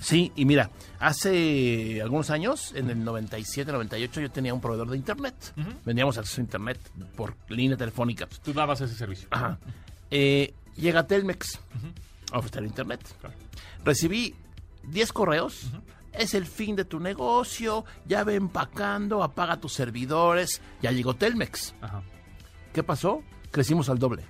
[0.00, 4.96] Sí, y mira, hace algunos años, en el 97, 98, yo tenía un proveedor de
[4.96, 5.34] internet.
[5.56, 5.70] Ujú.
[5.84, 6.78] Vendíamos acceso a internet
[7.16, 8.26] por línea telefónica.
[8.42, 9.28] Tú dabas ese servicio.
[9.30, 9.58] Ajá.
[10.10, 11.58] Eh, llega Telmex
[12.32, 13.00] a ofrecer internet.
[13.20, 13.34] Claro.
[13.84, 14.34] Recibí
[14.84, 15.66] 10 correos.
[16.12, 20.62] Es el fin de tu negocio, ya ve empacando, apaga tus servidores.
[20.80, 21.74] Ya llegó Telmex.
[21.80, 22.02] Ajá,
[22.72, 23.22] ¿Qué pasó?
[23.50, 24.24] Crecimos al doble.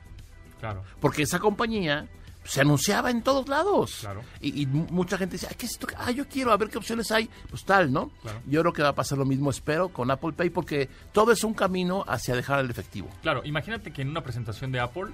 [0.60, 0.82] claro.
[1.00, 2.08] Porque esa compañía
[2.44, 3.98] se anunciaba en todos lados.
[4.00, 4.22] Claro.
[4.40, 5.86] Y, y mu- mucha gente dice, "Ay, ¿qué es esto?
[5.96, 7.28] Ah, yo quiero, a ver qué opciones hay.
[7.50, 8.10] Pues tal, ¿no?
[8.22, 8.40] Claro.
[8.46, 11.42] Yo creo que va a pasar lo mismo, espero, con Apple Pay, porque todo es
[11.42, 13.08] un camino hacia dejar el efectivo.
[13.22, 15.06] Claro, imagínate que en una presentación de Apple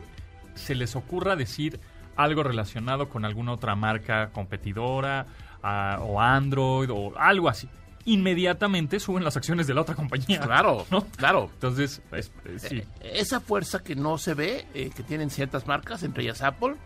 [0.54, 1.78] se les ocurra decir
[2.16, 5.26] algo relacionado con alguna otra marca competidora
[5.62, 7.68] ah, o Android o algo así.
[8.04, 10.40] Inmediatamente suben las acciones de la otra compañía.
[10.40, 11.04] Claro, ¿no?
[11.16, 11.50] claro.
[11.54, 12.76] Entonces, es- es- sí.
[12.76, 16.76] Eh, Esa fuerza que no se ve, eh, que tienen ciertas marcas, entre ellas Apple,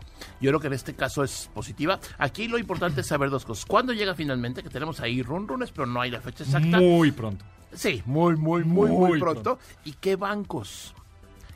[0.40, 2.00] yo creo que en este caso es positiva.
[2.18, 3.64] Aquí lo importante es saber dos cosas.
[3.66, 4.62] ¿Cuándo llega finalmente?
[4.62, 6.78] Que tenemos ahí run runes, pero no hay la fecha exacta.
[6.78, 7.44] Muy pronto.
[7.72, 9.58] Sí, muy, muy, muy, muy, Muy pronto.
[9.84, 10.94] ¿Y qué bancos?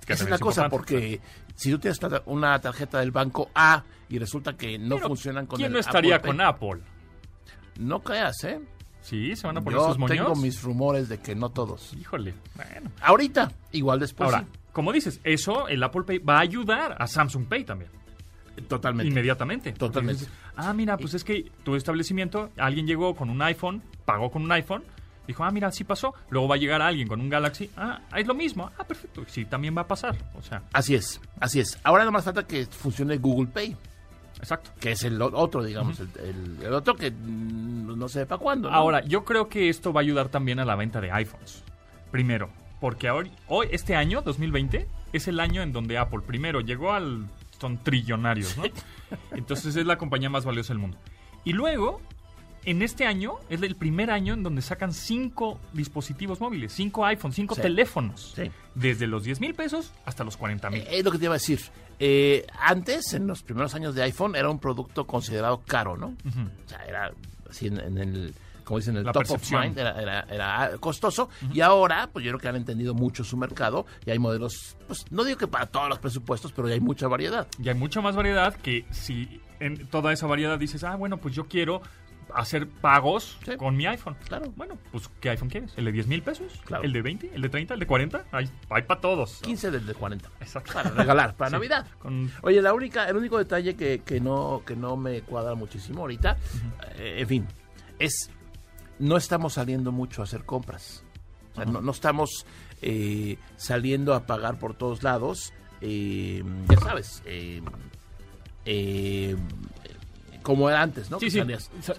[0.04, 1.20] Que Esa es la es cosa, porque
[1.54, 5.58] si tú tienes una tarjeta del banco A y resulta que no Pero, funcionan con
[5.58, 6.82] ¿Quién el no estaría Apple Pay, con Apple?
[7.78, 8.60] No creas, ¿eh?
[9.08, 10.16] Sí, se van a poner Yo sus moños.
[10.16, 11.94] tengo mis rumores de que no todos.
[11.94, 12.34] Híjole.
[12.54, 12.90] Bueno.
[13.00, 17.46] Ahorita, igual después Ahora, como dices, eso, el Apple Pay va a ayudar a Samsung
[17.46, 17.90] Pay también.
[18.68, 19.08] Totalmente.
[19.10, 19.72] Inmediatamente.
[19.72, 20.24] Totalmente.
[20.24, 24.42] Dices, ah, mira, pues es que tu establecimiento, alguien llegó con un iPhone, pagó con
[24.42, 24.82] un iPhone,
[25.26, 26.12] dijo, ah, mira, sí pasó.
[26.28, 28.70] Luego va a llegar alguien con un Galaxy, ah, es lo mismo.
[28.76, 29.24] Ah, perfecto.
[29.28, 30.16] Sí, también va a pasar.
[30.34, 31.78] O sea, Así es, así es.
[31.82, 33.76] Ahora nada más falta que funcione Google Pay,
[34.38, 34.70] exacto.
[34.80, 38.70] que es el otro, digamos, el, el- el otro que mm, no sé para cuándo.
[38.70, 38.76] ¿no?
[38.76, 41.62] Ahora, yo creo que esto va a ayudar también a la venta de iPhones.
[42.10, 42.48] Primero,
[42.80, 47.26] porque ahora, hoy, este año, 2020, es el año en donde Apple primero llegó al...
[47.60, 48.64] Son trillonarios, ¿no?
[49.32, 50.96] Entonces es la compañía más valiosa del mundo.
[51.44, 52.00] Y luego,
[52.64, 57.34] en este año, es el primer año en donde sacan cinco dispositivos móviles, cinco iPhones,
[57.34, 57.62] cinco Sí.
[57.62, 58.34] teléfonos.
[58.36, 58.50] Sí.
[58.76, 60.82] Desde los 10 mil pesos hasta los 40 mil.
[60.82, 61.58] Eh, es lo que te iba a decir.
[61.98, 66.08] Eh, antes, en los primeros años de iPhone, era un producto considerado caro, ¿no?
[66.08, 67.10] O sea, era
[67.50, 68.34] así en, en el,
[68.64, 69.60] como dicen, el La top percepción.
[69.60, 71.28] of mind, era, era- era costoso.
[71.52, 75.04] Y ahora, pues yo creo que han entendido mucho su mercado y hay modelos, pues
[75.10, 77.48] no digo que para todos los presupuestos, pero ya hay mucha variedad.
[77.62, 81.34] Y hay mucha más variedad que si en toda esa variedad dices, ah, bueno, pues
[81.34, 81.82] yo quiero
[82.34, 83.56] hacer pagos Sí.
[83.56, 84.16] con mi iPhone.
[84.26, 84.52] Claro.
[84.56, 85.72] Bueno, pues ¿qué iPhone quieres?
[85.76, 86.60] ¿El de 10 mil pesos?
[86.64, 86.84] Claro.
[86.84, 87.30] ¿El de 20?
[87.34, 87.74] ¿El de 30?
[87.74, 88.24] ¿El de 40?
[88.32, 89.40] Hay, hay para todos.
[89.42, 90.28] 15 del de 40.
[90.40, 90.72] Exacto.
[90.72, 91.52] Para regalar, para Sí.
[91.56, 91.86] Navidad.
[91.98, 96.00] Con- Oye, la única, el único detalle que, que no, que no me cuadra muchísimo
[96.02, 96.36] ahorita,
[96.96, 97.46] eh, en fin,
[97.98, 98.30] es
[98.98, 101.04] no estamos saliendo mucho a hacer compras.
[101.52, 102.46] O sea, no, no estamos
[102.82, 105.52] eh, saliendo a pagar por todos lados.
[105.80, 107.62] eh, ya sabes, eh,
[108.64, 109.36] eh,
[110.42, 111.18] como era antes, ¿no?
[111.20, 111.40] Sí, sí.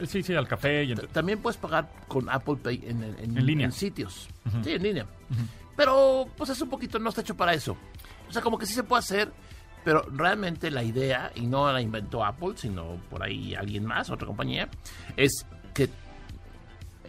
[0.08, 3.65] Sí, sí, al café y También puedes pagar con Apple Pay en, en- En línea.
[3.65, 4.28] en sitios.
[4.63, 5.06] Sí, en línea.
[5.75, 7.78] Pero, pues es un poquito, no está hecho para eso.
[8.28, 9.32] O sea, como que sí se puede hacer,
[9.84, 14.28] pero realmente la idea, y no la inventó Apple, sino por ahí alguien más, otra
[14.28, 14.67] compañía,
[15.15, 15.89] es que,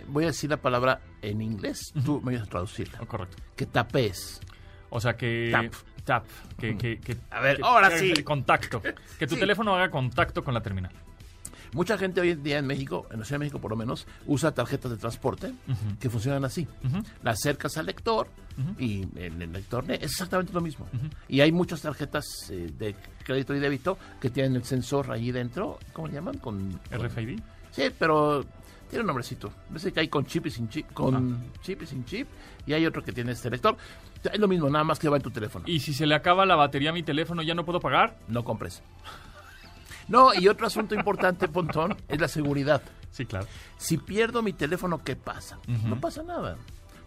[0.09, 3.37] voy a decir la palabra en inglés, tú me ayudas a traducirla, oh, correcto.
[3.57, 4.41] que tapes.
[4.91, 5.51] O sea que...
[5.53, 5.73] Tap.
[6.05, 6.25] Tap.
[6.59, 8.13] Que, que, que- A ver, que- ahora sí.
[8.25, 8.81] contacto.
[8.83, 9.41] Que tu Sí.
[9.41, 10.93] teléfono haga contacto con la terminal.
[11.73, 14.07] Mucha gente hoy en día en México, en la Ciudad de México por lo menos,
[14.27, 15.53] usa tarjetas de transporte
[16.01, 16.67] que funcionan así.
[17.23, 18.29] La acercas al lector
[18.79, 20.87] y el lector es exactamente lo mismo.
[21.29, 25.79] Y hay muchas tarjetas eh, de crédito y débito que tienen el sensor ahí dentro.
[25.93, 26.39] ¿Cómo le llaman?
[26.39, 27.41] Con, con- RFID.
[27.71, 28.45] Sí, pero
[28.89, 29.53] tiene un nombrecito.
[29.71, 32.27] Ves que hay con chip y sin chip, con chip y sin chip.
[32.67, 33.77] Y hay otro que tiene este lector.
[34.31, 35.65] Es lo mismo, nada más que va en tu teléfono.
[35.69, 38.19] Y si se le acaba la batería a mi teléfono, ¿ya no puedo pagar?
[38.29, 38.83] No compres.
[40.11, 42.83] No, y otro asunto importante, Pontón, es la seguridad.
[43.11, 43.47] Sí, claro.
[43.79, 45.59] Si pierdo mi teléfono, ¿qué pasa?
[45.87, 46.57] No pasa nada.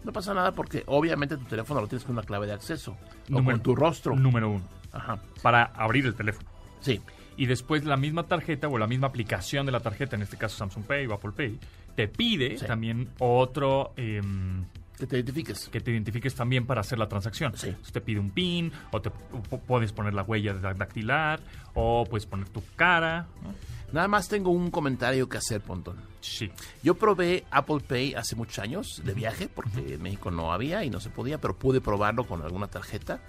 [0.02, 2.92] No pasa nada porque obviamente tu teléfono lo tienes con una clave de acceso.
[2.92, 2.96] o
[3.32, 4.16] Número- con tu rostro.
[4.16, 4.64] Número uno.
[4.92, 5.18] Ajá.
[5.42, 6.48] Para abrir el teléfono.
[6.80, 7.00] Sí.
[7.36, 10.56] y después la misma tarjeta o la misma aplicación de la tarjeta, en este caso
[10.56, 11.58] Samsung Pay o Apple Pay,
[11.96, 12.64] te pide Sí.
[12.66, 14.64] también otro em,
[14.98, 15.68] Que te identifiques.
[15.68, 17.52] que te identifiques también para hacer la transacción.
[17.56, 17.68] Sí.
[17.68, 21.40] Entonces, te pide un PIN o te o puedes poner la huella da- dactilar
[21.74, 23.26] o puedes poner tu cara.
[23.42, 23.54] ¿no?
[23.92, 25.96] Nada más tengo un comentario que hacer, Pontón.
[26.20, 26.50] Sí.
[26.82, 30.90] Yo probé Apple Pay hace muchos años de viaje, porque en México no había y
[30.90, 33.20] no se podía, pero pude probarlo con alguna tarjeta.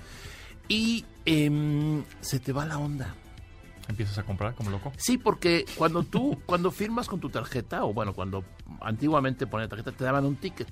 [0.68, 3.14] Y em, se te va la onda.
[3.88, 4.92] Empiezas a comprar como loco.
[4.98, 8.44] Sí, porque cuando tú, cuando firmas con tu tarjeta, o bueno, cuando
[8.82, 10.70] antiguamente ponían tarjeta, te daban un ticket.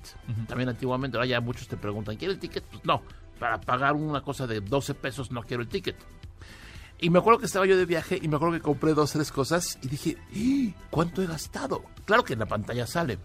[0.48, 2.64] También antiguamente, ahora ya muchos te preguntan, ¿quiere el ticket?
[2.64, 3.02] Pues no,
[3.38, 5.96] para pagar una cosa de 12 pesos no quiero el ticket.
[7.00, 9.30] Y me acuerdo que estaba yo de viaje y me acuerdo que compré dos, tres
[9.30, 10.86] cosas y dije, "¡Ah!
[10.90, 11.82] ¿cuánto he gastado?
[12.04, 13.18] Claro que en la pantalla sale,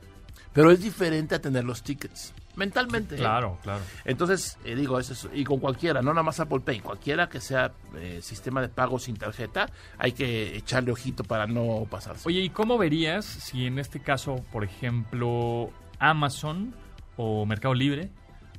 [0.53, 3.15] pero es diferente a tener los tickets, mentalmente.
[3.15, 3.19] ¿eh?
[3.19, 3.81] Claro, claro.
[4.05, 7.39] Entonces, eh, digo, eso es- y con cualquiera, no nada más Apple Pay, cualquiera que
[7.39, 12.27] sea eh, sistema de pago sin tarjeta, hay que echarle ojito para no pasarse.
[12.27, 16.73] Oye, ¿y cómo verías si en este caso, por ejemplo, Amazon
[17.17, 18.09] o Mercado Libre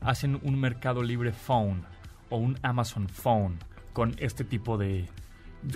[0.00, 1.84] hacen un Mercado Libre Phone
[2.30, 3.58] o un Amazon Phone
[3.92, 5.08] con este tipo de...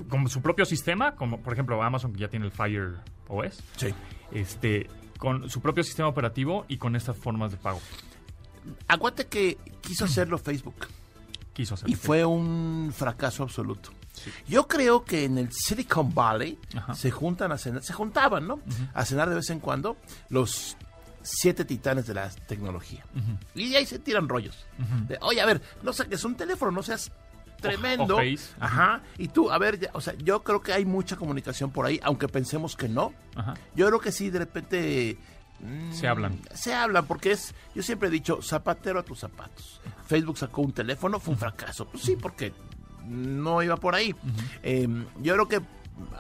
[0.09, 2.95] como su propio sistema, como por ejemplo Amazon que ya tiene el Fire
[3.29, 3.89] OS, Sí.
[4.33, 4.89] este,
[5.25, 7.81] con su propio sistema operativo y con estas formas de pago.
[8.89, 10.87] Acuérdate que quiso hacerlo Facebook
[11.55, 11.89] Quiso hacer.
[11.89, 13.91] y fue un fracaso absoluto.
[14.47, 16.95] Yo creo que en el Silicon Valley Ajá.
[16.95, 18.61] se juntan a cenar, se juntaban, ¿no?
[18.93, 19.97] A cenar de vez en cuando
[20.29, 20.77] los
[21.23, 23.05] siete titanes de la tecnología.
[23.55, 24.67] Y de ahí se tiran rollos.
[25.09, 27.11] De, Oye, a ver, no saques un teléfono, no seas
[27.69, 28.17] tremendo.
[28.17, 28.55] o.
[28.61, 29.01] Ajá.
[29.19, 32.01] Y tú, a ver, ya- o sea, yo creo que hay mucha comunicación por ahí,
[32.03, 33.13] aunque pensemos que no.
[33.35, 33.55] Ajá.
[33.75, 35.17] Yo creo que sí, de repente...
[35.61, 36.39] mm, Se hablan.
[36.55, 39.81] Se hablan, porque es, yo siempre he dicho, zapatero a tus zapatos.
[40.07, 41.87] Facebook sacó un teléfono, fue un fracaso.
[41.87, 42.53] Pues sí, porque
[43.07, 44.15] no iba por ahí.
[44.63, 44.89] Eh,
[45.21, 45.61] yo creo que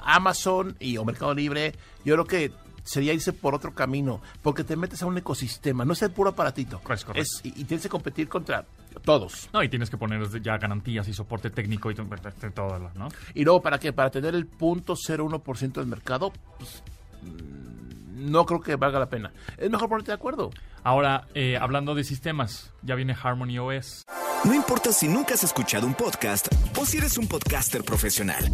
[0.02, 1.74] Amazon y o Mercado Libre,
[2.04, 2.52] yo creo que
[2.84, 6.30] sería irse por otro camino, porque te metes a un ecosistema, no es el puro
[6.30, 6.80] aparatito.
[6.90, 7.12] Es correcto.
[7.14, 8.64] Es- y, y tienes que competir contra
[9.04, 9.48] todos.
[9.52, 13.08] No, y tienes que poner ya garantías y soporte técnico y todo, ¿no?
[13.34, 13.92] Y luego, ¿para qué?
[13.92, 16.82] Para tener el 0.01% del mercado, pues,
[17.22, 19.32] mm, no creo que valga la pena.
[19.58, 20.50] Es mejor ponerte de acuerdo.
[20.84, 24.04] Ahora, eh, hablando de sistemas, ya viene Harmony OS.
[24.44, 28.44] No importa si nunca has escuchado un podcast o si eres un podcaster profesional.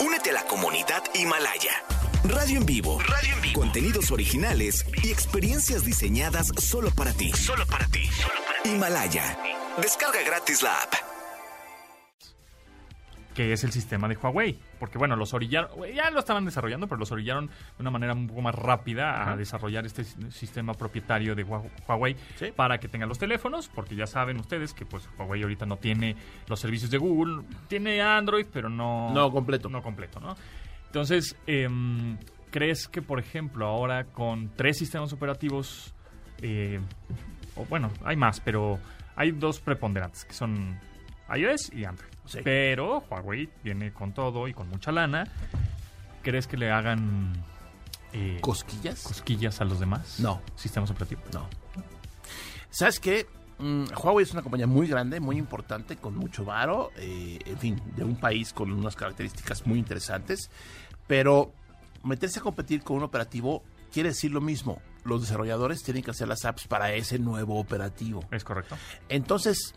[0.00, 1.72] Únete a la comunidad Himalaya.
[2.28, 2.98] Radio en vivo.
[3.00, 3.60] Radio en vivo.
[3.60, 7.32] Contenidos originales y experiencias diseñadas solo para ti.
[7.32, 8.08] Solo para ti.
[8.64, 9.38] Himalaya.
[9.80, 10.94] Descarga gratis la app.
[13.34, 14.58] que es el sistema de Huawei.
[14.80, 18.28] Porque bueno, los orillaron, ya lo estaban desarrollando, pero los orillaron de una manera un
[18.28, 22.46] poco más rápida a desarrollar este sistema propietario de Hua- Huawei Sí.
[22.56, 26.16] para que tengan los teléfonos, porque ya saben ustedes que pues Huawei ahorita no tiene
[26.46, 29.12] los servicios de Google, tiene Android, pero no...
[29.12, 29.68] No completo.
[29.68, 30.34] No completo, ¿no?
[30.96, 32.16] Entonces, em,
[32.50, 35.92] ¿crees que por ejemplo ahora con tres sistemas operativos,
[36.38, 36.80] eh,
[37.54, 38.78] o bueno, hay más, pero
[39.14, 40.80] hay dos preponderantes, que son
[41.36, 42.10] iOS y Android.
[42.24, 42.38] Sí.
[42.42, 45.30] Pero Huawei viene con todo y con mucha lana.
[46.22, 47.44] ¿Crees que le hagan
[48.14, 49.02] eh, ¿Cosquillas?
[49.02, 50.18] cosquillas a los demás?
[50.18, 50.40] No.
[50.54, 51.24] Sistemas operativos.
[51.34, 51.46] No.
[52.70, 53.26] ¿Sabes qué?
[53.58, 57.82] Mm, Huawei es una compañía muy grande, muy importante, con mucho varo, eh, en fin,
[57.96, 60.50] de un país con unas características muy interesantes,
[61.06, 61.52] pero
[62.04, 64.80] meterse a competir con un operativo quiere decir lo mismo.
[65.04, 68.24] Los desarrolladores tienen que hacer las apps para ese nuevo operativo.
[68.30, 68.76] ¿Es correcto?
[69.08, 69.74] Entonces,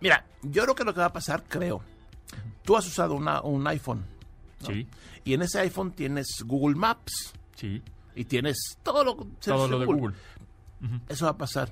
[0.00, 1.82] mira, yo creo que lo que va a pasar, creo,
[2.64, 4.04] tú has usado una- un iPhone
[4.62, 4.66] ¿no?
[4.68, 4.86] Sí,
[5.24, 7.82] y en ese iPhone tienes Google Maps sí.
[8.14, 10.14] y tienes todo lo, Todo lo de Google.
[11.08, 11.70] Eso va a pasar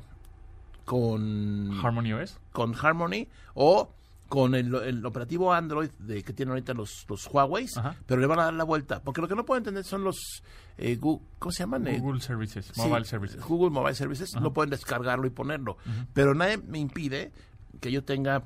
[0.84, 2.38] con Harmony OS.
[2.52, 3.90] con Harmony o
[4.28, 7.96] con el, el operativo Android de que tienen ahorita los, los Huawei, Ajá.
[8.06, 9.02] pero le van a dar la vuelta.
[9.02, 10.42] Porque lo que no puedo entender son los...
[10.76, 11.86] eh, Gu- ¿Cómo se llaman?
[11.88, 13.40] Eh, Google Services, sí, Mobile Services.
[13.40, 14.34] Google Mobile Services.
[14.40, 15.78] No pueden descargarlo y ponerlo.
[16.12, 17.32] Pero nadie me impide
[17.80, 18.44] que yo tenga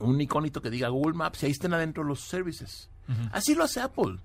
[0.00, 2.90] un iconito que diga Google Maps y ahí estén adentro los services.
[3.32, 4.16] Así lo hace Apple.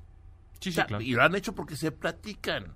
[0.59, 1.03] Sí, O sí, sea, claro.
[1.03, 2.73] Y lo han hecho porque se platican.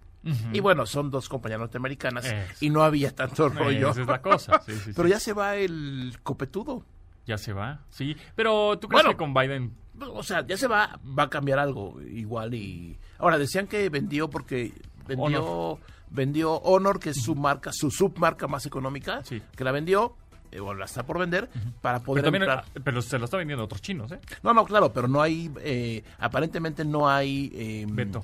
[0.51, 2.25] Y bueno, son dos compañías norteamericanas
[2.59, 3.91] y no había tanto rollo.
[3.91, 4.61] Esa es la cosa.
[4.65, 4.91] Sí, sí, sí.
[4.95, 6.83] Pero ya se va el copetudo.
[7.27, 7.81] Ya se va.
[7.89, 8.15] Sí.
[8.35, 9.09] Pero ¿tú crees Bueno.
[9.11, 12.97] que con Biden O sea, ya se va, va a cambiar algo igual y...
[13.19, 14.73] Ahora, decían que vendió porque
[15.07, 15.79] vendió Honor.
[16.09, 19.41] vendió Honor, que es su marca, su submarca más económica, Sí.
[19.55, 20.15] que la vendió,
[20.51, 21.49] eh, o la está por vender,
[21.81, 22.63] para poder Pero, también, entrar.
[22.67, 24.19] ah, pero se lo está vendiendo a otros chinos, ¿eh?
[24.43, 27.51] No, no, claro, pero no hay, eh, aparentemente no hay...
[27.53, 28.23] eh, Veto.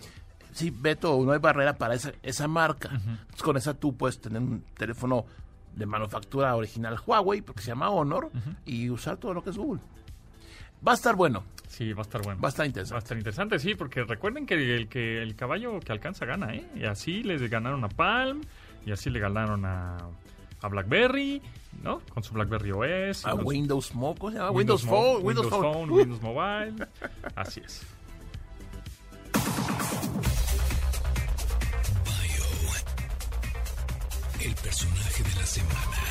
[0.51, 2.89] Sí, veto, no hay barrera para esa, esa marca.
[2.93, 5.26] Entonces, con esa tú puedes tener un teléfono
[5.76, 8.30] de manufactura original Huawei, porque se llama Honor,
[8.65, 9.82] y usar todo lo que es Google.
[10.86, 12.39] Va a estar bueno, Sí, va a estar bueno.
[12.41, 12.99] va a estar Va a interesante.
[13.03, 16.67] estar interesante, sí, porque recuerden que el, que el caballo que alcanza gana, ¿eh?
[16.76, 18.41] Y así les ganaron a Palm,
[18.86, 19.97] y así le ganaron a,
[20.61, 21.41] a BlackBerry,
[21.82, 21.99] ¿no?
[22.13, 23.26] Con su BlackBerry OS.
[23.26, 24.51] A Windows Mo, ¿cómo se llama?
[24.51, 25.49] Windows, Windows, Phone, Windows.
[25.49, 26.88] Phone, Windows Mobile.
[27.36, 27.84] Así es.
[35.54, 36.03] Semana.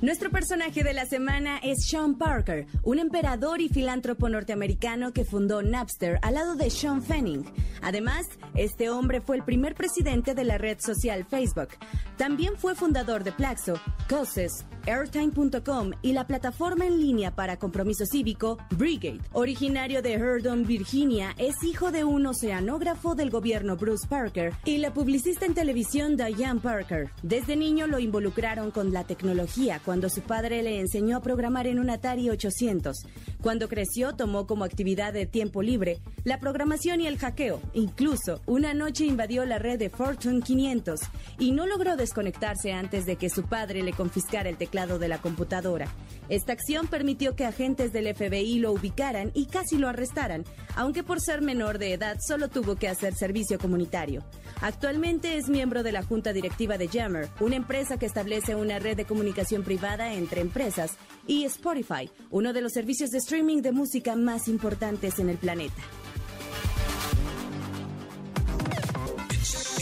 [0.00, 5.60] Nuestro personaje de la semana es Sean Parker, un emperador y filántropo norteamericano que fundó
[5.60, 7.44] Napster al lado de Sean Fanning.
[7.82, 11.70] Además, este hombre fue el primer presidente de la red social Facebook.
[12.16, 13.74] También fue fundador de Plaxo,
[14.06, 19.20] Causes, Airtime.com y la plataforma en línea para compromiso cívico Brigade.
[19.32, 24.94] Originario de Herdon, Virginia, es hijo de un oceanógrafo del gobierno Bruce Parker y la
[24.94, 27.10] publicista en televisión Diane Parker.
[27.22, 31.78] Desde niño lo involucraron con la tecnología cuando su padre le enseñó a programar en
[31.78, 33.06] un Atari 800.
[33.42, 37.60] Cuando creció tomó como actividad de tiempo libre la programación y el hackeo.
[37.72, 41.00] Incluso una noche invadió la red de Fortune 500
[41.38, 45.18] y no logró desconectarse antes de que su padre le confiscara el teclado de la
[45.18, 45.88] computadora.
[46.28, 50.44] Esta acción permitió que agentes del FBI lo ubicaran y casi lo arrestaran,
[50.76, 54.24] aunque por ser menor de edad solo tuvo que hacer servicio comunitario.
[54.60, 58.96] Actualmente es miembro de la junta directiva de Jammer, una empresa que establece una red
[58.96, 64.16] de comunicación privada entre empresas, y Spotify, uno de los servicios de streaming de música
[64.16, 65.82] más importantes en el planeta.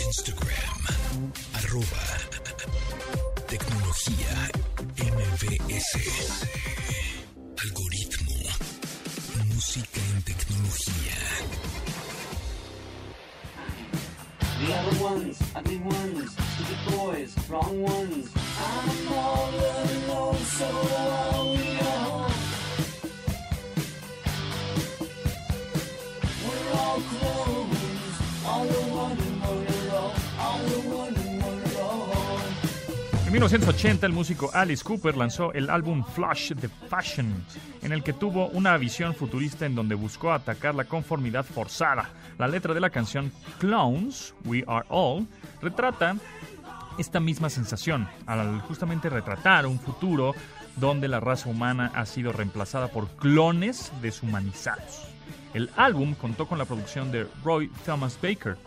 [0.05, 2.05] Instagram, arroba,
[3.47, 4.51] tecnología
[4.99, 5.93] MBS.
[7.63, 8.35] Algoritmo.
[9.55, 11.15] Música en tecnología.
[14.59, 18.29] The other ones, ugly ones, stupid boys, wrong ones.
[18.59, 22.36] I'm all alone, so.
[33.27, 37.45] En 1980, el músico Alice Cooper lanzó el álbum Flush the Fashion,
[37.83, 42.09] en el que tuvo una visión futurista en donde buscó atacar la conformidad forzada.
[42.39, 45.27] La letra de la canción Clowns, We Are All,
[45.61, 46.17] retrata
[46.99, 50.33] esta misma sensación, al justamente retratar un futuro
[50.77, 55.16] donde la raza humana ha sido reemplazada por clones deshumanizados.
[55.57, 58.59] El álbum contó con la producción de Roy Thomas Baker,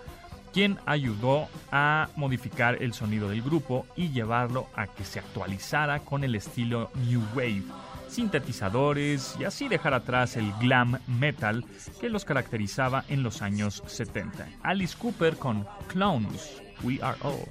[0.51, 6.23] quien ayudó a modificar el sonido del grupo y llevarlo a que se actualizara con
[6.23, 7.61] el estilo New Wave,
[8.07, 11.63] sintetizadores y así dejar atrás el glam metal
[12.01, 14.47] que los caracterizaba en los años 70.
[14.63, 17.45] Alice Cooper con Clowns, We Are All.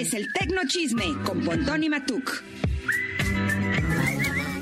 [0.00, 2.42] Es el Tecno Chisme con Pontón y Matuk.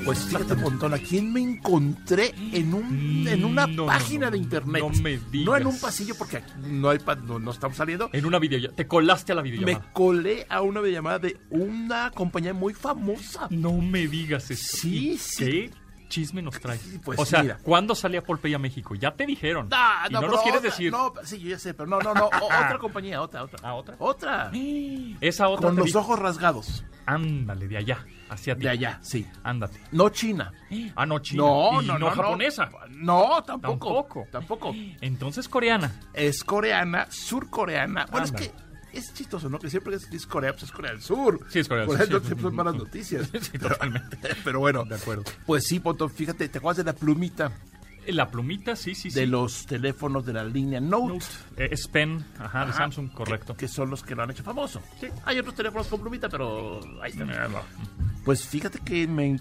[0.05, 4.31] Pues fíjate, Pontón, ¿a quién me encontré en un en una no, no, página no,
[4.31, 4.81] de internet?
[4.81, 5.61] no me No digas.
[5.61, 8.09] en un pasillo porque aquí no hay pa- no, no estamos saliendo.
[8.13, 8.75] En una videollamada.
[8.77, 9.91] Te colaste a la Me videollamada.
[9.91, 13.47] colé a una videollamada de una compañía muy famosa.
[13.49, 14.77] No me digas eso.
[14.77, 15.45] Sí, ¿Y sí.
[15.45, 15.71] ¿Qué
[16.07, 16.81] chisme nos traes?
[17.03, 17.57] Pues o sea, mira.
[17.61, 18.95] ¿cuándo salía Polpey a México?
[18.95, 19.67] Ya te dijeron.
[19.71, 20.91] Ah, y no, pero nos quieres otra- decir.
[20.91, 22.25] No, sí, yo ya sé, pero no, no, no.
[22.27, 23.67] o- otra compañía, otra, otra.
[23.67, 23.95] ¿A otra?
[23.99, 24.51] Otra.
[25.21, 26.83] Esa otra Con los dijo, ojos rasgados.
[27.05, 28.63] Ándale, de allá, hacia ti.
[28.63, 29.25] De allá, sí.
[29.43, 29.79] Ándate.
[29.91, 30.51] No China.
[30.95, 31.43] Ah, no, china.
[31.43, 32.11] No, Y no, no, no.
[32.15, 32.69] japonesa.
[32.89, 33.87] No, tampoco.
[33.87, 34.27] Tampoco.
[34.31, 34.75] Tampoco.
[35.01, 35.93] Entonces coreana.
[36.13, 38.05] Es coreana, surcoreana.
[38.11, 38.45] Bueno, Ándale.
[38.47, 38.66] es que
[38.97, 39.59] es chistoso, ¿no?
[39.59, 41.39] Que siempre que es Corea, pues es Corea del Sur.
[41.49, 42.25] Sí, es Corea del Por Sur, eso sí.
[42.25, 43.29] siempre son malas noticias.
[43.41, 44.17] Sí, totalmente.
[44.43, 44.83] Pero bueno.
[44.85, 45.23] De acuerdo.
[45.45, 47.51] Pues sí, Poto, fíjate, ¿te acuerdas de la plumita
[48.07, 49.19] La plumita, sí, sí, sí.
[49.19, 51.13] de los teléfonos de la línea Note?
[51.13, 51.25] Note.
[51.57, 52.73] Eh, es Pen, ajá, de.
[52.73, 53.53] Samsung, correcto.
[53.53, 54.81] Que, que son los que lo han hecho famoso.
[54.99, 55.07] Sí.
[55.25, 57.23] Hay otros teléfonos con plumita, pero ahí está.
[57.23, 57.61] Eh, no.
[58.23, 59.39] Pues fíjate que me-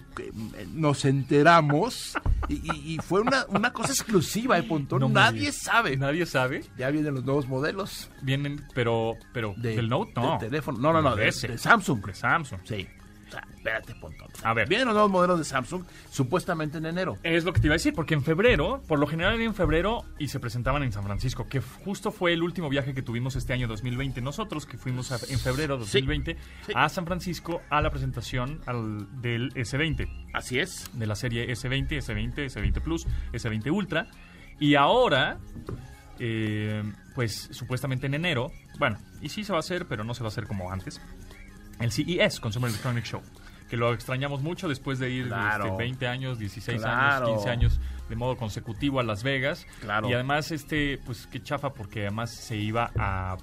[0.75, 2.13] nos enteramos
[2.49, 5.01] y, y- y fue una, una cosa exclusiva de Pontón.
[5.01, 5.97] No Nadie sabe.
[5.97, 6.65] Nadie sabe.
[6.79, 10.33] Ya vienen los nuevos modelos Vienen, pero, pero de, del Note, no.
[10.39, 10.79] de teléfono.
[10.79, 12.05] No, no, no, de Samsung.
[12.07, 12.61] De Samsung.
[12.65, 12.87] Sí.
[13.27, 14.29] O sea, espérate, Pontón.
[14.45, 14.69] A ver.
[14.69, 17.19] Vienen los nuevos modelos de Samsung supuestamente en enero.
[17.25, 20.05] Es lo que te iba a decir, porque en febrero, por lo general en febrero,
[20.19, 23.53] y se presentaban en San Francisco, que justo fue el último viaje que tuvimos este
[23.53, 24.21] año 2020.
[24.21, 26.73] Nosotros, que fuimos a- en febrero 2020 sí.
[26.75, 30.89] a San Francisco a la presentación al- del S20, Así es.
[30.93, 34.07] de la serie S20, S20, S20 Plus, S20 Ultra.
[34.61, 35.39] Y ahora,
[36.19, 36.83] eh,
[37.15, 40.29] pues supuestamente en enero, bueno, y sí se va a hacer, pero no se va
[40.29, 41.01] a hacer como antes,
[41.81, 43.23] el CES, Consumer Electronic Show.
[43.69, 45.65] Que lo extrañamos mucho después de ir Claro.
[45.67, 47.27] este, 20 años, 16 Claro.
[47.27, 49.67] años, 15 años de modo consecutivo a Las Vegas.
[49.81, 50.09] Claro.
[50.09, 53.37] Y además, este, pues qué chafa, porque además se iba a,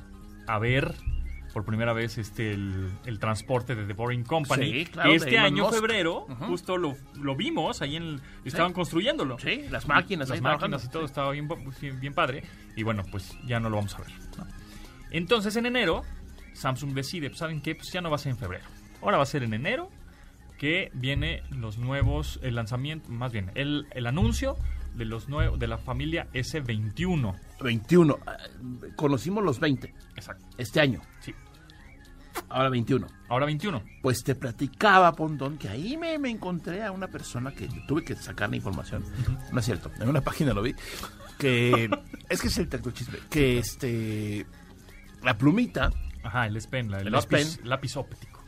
[0.48, 0.96] a ver
[1.54, 4.72] por primera vez este el, el transporte de The Boring Company.
[4.72, 5.76] Sí, claro, este año, Musk.
[5.76, 6.46] febrero, Ujú.
[6.46, 9.38] justo lo, lo vimos ahí en el, estaban construyéndolo.
[9.38, 11.48] Sí, las máquinas Las máquinas y todo estaba bien,
[11.82, 12.44] bien, bien padre.
[12.76, 14.12] Y bueno, pues ya no lo vamos a ver.
[14.38, 14.48] ¿no?
[15.12, 16.02] Entonces en enero,
[16.54, 17.76] Samsung decide, pues ¿saben qué?
[17.76, 18.66] Pues ya no va a ser en febrero.
[19.02, 19.90] Ahora va a ser en enero
[20.58, 24.56] que viene los nuevos, el lanzamiento, más bien, el, el anuncio
[24.96, 27.36] de los nuevos, de la familia S21.
[27.62, 28.20] 21.
[28.26, 28.38] Ah,
[28.96, 30.46] Conocimos los 20 Exacto.
[30.58, 31.02] este año.
[31.20, 31.34] Sí.
[32.50, 33.08] Ahora 21.
[33.30, 33.84] Ahora 21.
[34.02, 38.16] Pues te platicaba, Pontón, que ahí me, me encontré a una persona que tuve que
[38.16, 39.04] sacar la información.
[39.52, 40.74] No es cierto, en una página lo vi.
[41.38, 41.90] Que
[42.30, 43.18] es que es el tecnochisme.
[43.30, 44.46] Que este.
[45.24, 45.90] La plumita,
[46.24, 48.42] Ajá, el S Pen, la- el, lápiz, lápiz óptico,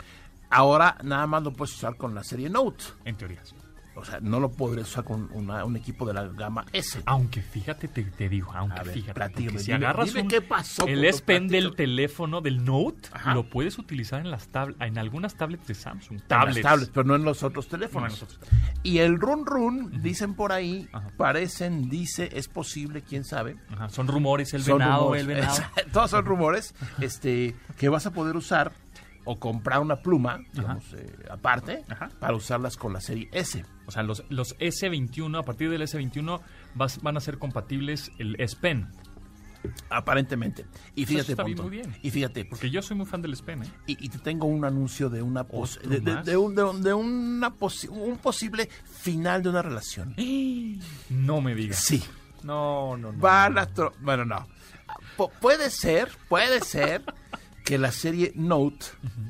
[0.50, 2.84] ahora nada más lo puedes usar con la serie Note.
[3.06, 3.44] en teoría.
[3.46, 3.56] sí.
[3.98, 7.02] O sea, no lo podrías usar con una- un equipo de la gama S.
[7.06, 11.06] Aunque fíjate, te, te digo, aunque ver, fíjate, si agarras dime un- qué pasó, el
[11.06, 13.34] S Pen del teléfono del Note, Ajá.
[13.34, 16.12] lo puedes utilizar en las tab- en algunas tablets de Samsung.
[16.14, 16.62] En las Tablets.
[16.62, 18.14] tablets, pero no en los otros No, teléfonos.
[18.14, 18.50] en los otros
[18.84, 21.10] Y el run run, dicen por ahí, Ajá.
[21.18, 23.56] parecen, dice, es posible, quién sabe.
[23.72, 25.22] Ajá, son rumores, el Son venado, rumores.
[25.22, 25.58] el venado.
[25.94, 28.74] Todos son rumores, este, que vas a poder usar
[29.24, 32.10] o comprar una pluma, digamos, eh, aparte, Ajá.
[32.20, 33.66] para usarlas con la serie S.
[33.88, 36.42] O sea, los, los S21, a partir del S21
[36.76, 38.88] vas- van a ser compatibles el S Pen.
[39.90, 40.66] Aparentemente.
[40.94, 41.96] Y fíjate, está bien, Pontón, muy bien.
[42.04, 43.68] Y fíjate, Porque yo soy muy fan del S Pen, ¿eh?
[43.88, 46.94] y, y te tengo un anuncio de una pos- ¿Otro de, de- de un, de
[46.94, 48.70] una posi- un posible
[49.02, 50.14] final de una relación.
[51.10, 51.80] No me digas.
[51.80, 52.04] Sí.
[52.44, 53.18] No, no, no.
[53.20, 54.48] Van a tro- bueno, no.
[55.18, 57.04] Pu- puede ser, puede ser
[57.64, 58.86] que la serie Note,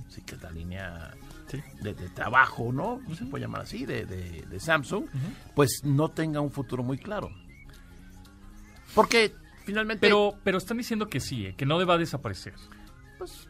[0.09, 1.13] sí que es la línea
[1.47, 1.61] Sí.
[1.81, 2.99] de, de trabajo, ¿no?
[3.15, 5.05] Se puede llamar así, de, de- de Samsung,
[5.55, 7.29] pues no tenga un futuro muy claro.
[8.93, 9.33] Porque
[9.65, 10.01] finalmente...
[10.01, 11.55] Pero, pero están diciendo que sí, ¿eh?
[11.55, 12.53] que no va a desaparecer.
[13.17, 13.47] pues,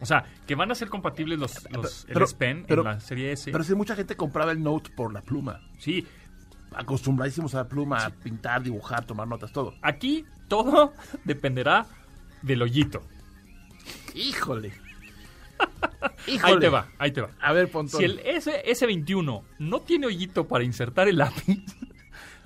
[0.00, 2.88] O sea, que van a ser compatibles los, los pero- el S Pen pero- en
[2.88, 3.50] la serie S.
[3.50, 5.60] pero si mucha gente compraba el Note por la pluma.
[5.78, 6.06] sí,
[6.72, 9.74] Acostumbradísimos a la pluma, a pintar, dibujar, tomar notas, todo.
[9.82, 10.92] aquí todo
[11.24, 11.84] dependerá
[12.42, 13.02] del hoyito.
[14.14, 14.72] Híjole.
[16.42, 17.30] Ahí te va, ahí te va.
[17.40, 17.98] A ver, Pontón.
[17.98, 21.58] Si el S, S21 no tiene hoyito para insertar el lápiz,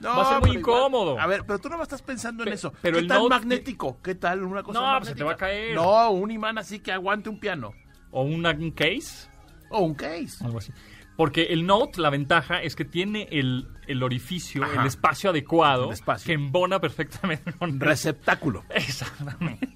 [0.00, 1.20] No, va a ser muy pero igual- incómodo.
[1.20, 2.72] A ver, pero tú no estás pensando en Pe- eso.
[2.82, 4.00] pero ¿Qué el tal Note- magnético?
[4.02, 5.74] ¿Qué tal una cosa No, pues se te va a caer.
[5.74, 7.72] No, un imán así que aguante un piano.
[8.10, 9.28] o una, un case,
[9.70, 10.44] O un case.
[10.44, 10.72] algo así.
[11.16, 14.80] Porque el Note, la ventaja es que tiene el, el orificio, Ajá.
[14.82, 16.26] el espacio adecuado, El espacio.
[16.26, 18.64] que embona perfectamente con Receptáculo.
[18.70, 19.68] Exactamente.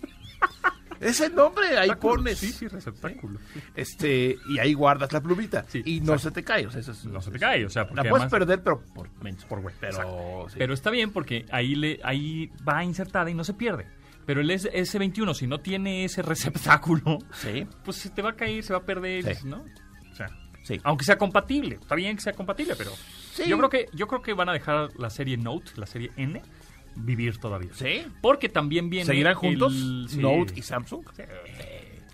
[1.01, 2.39] Ese nombre ahí pones.
[2.39, 3.39] Sí, sí, receptáculo.
[3.75, 5.65] Este, y ahí guardas la plumita.
[5.69, 6.19] Sí, y no exacto.
[6.21, 6.67] se te cae.
[6.67, 8.63] O sea, eso es- No se te cae, o sea, porque La puedes además- perder,
[8.63, 9.47] pero por menso.
[9.49, 9.75] Por güey.
[9.81, 10.47] Pero, exacto.
[10.51, 10.57] sí.
[10.59, 13.87] Pero está bien porque ahí, le, ahí va insertada y no se pierde.
[14.27, 17.67] Pero el S- S21, si no tiene ese receptáculo, Sí.
[17.85, 19.47] pues se te va a caer, se va a perder, Sí.
[19.47, 19.65] ¿no?
[20.13, 20.29] O sea,
[20.65, 20.79] Sí.
[20.85, 22.91] aunque sea compatible, está bien que sea compatible, pero
[23.47, 26.43] yo creo que yo creo que van a dejar la serie Note, la serie N,
[26.99, 27.71] vivir todavía.
[27.75, 28.03] ¿Sí?
[28.21, 29.75] Porque también viene ¿Seguirán juntos?
[29.75, 30.19] el- sí.
[30.19, 31.05] Note y Samsung.
[31.17, 31.23] Sí.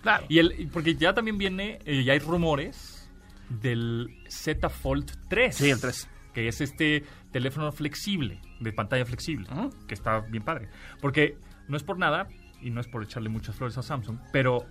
[0.03, 0.27] Claro.
[0.29, 3.11] Y el, porque ya también viene, eh, ya hay rumores
[3.49, 5.57] del Z Fold 3.
[5.57, 6.09] Sí, el 3.
[6.35, 9.49] Que es este teléfono flexible, de pantalla flexible,
[9.87, 10.69] que está bien padre.
[11.01, 12.29] Porque no es por nada,
[12.61, 14.65] y no es por echarle muchas flores a Samsung, pero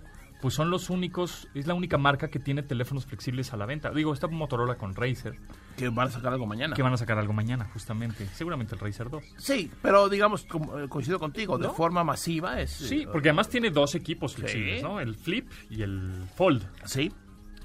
[0.44, 3.90] pues son los únicos, es la única marca que tiene teléfonos flexibles a la venta.
[3.92, 5.36] Digo, está Motorola con Razer,
[5.74, 6.76] Que van a sacar algo mañana.
[6.76, 8.26] que van a sacar algo mañana, justamente.
[8.34, 9.24] Seguramente el Razer 2.
[9.38, 12.72] Sí, pero digamos, eh, coincido contigo, de forma masiva es...
[12.72, 14.82] Sí, eh, porque además tiene dos equipos flexibles, Sí.
[14.84, 15.00] ¿no?
[15.00, 16.62] El Flip y el Fold.
[16.84, 17.10] Sí.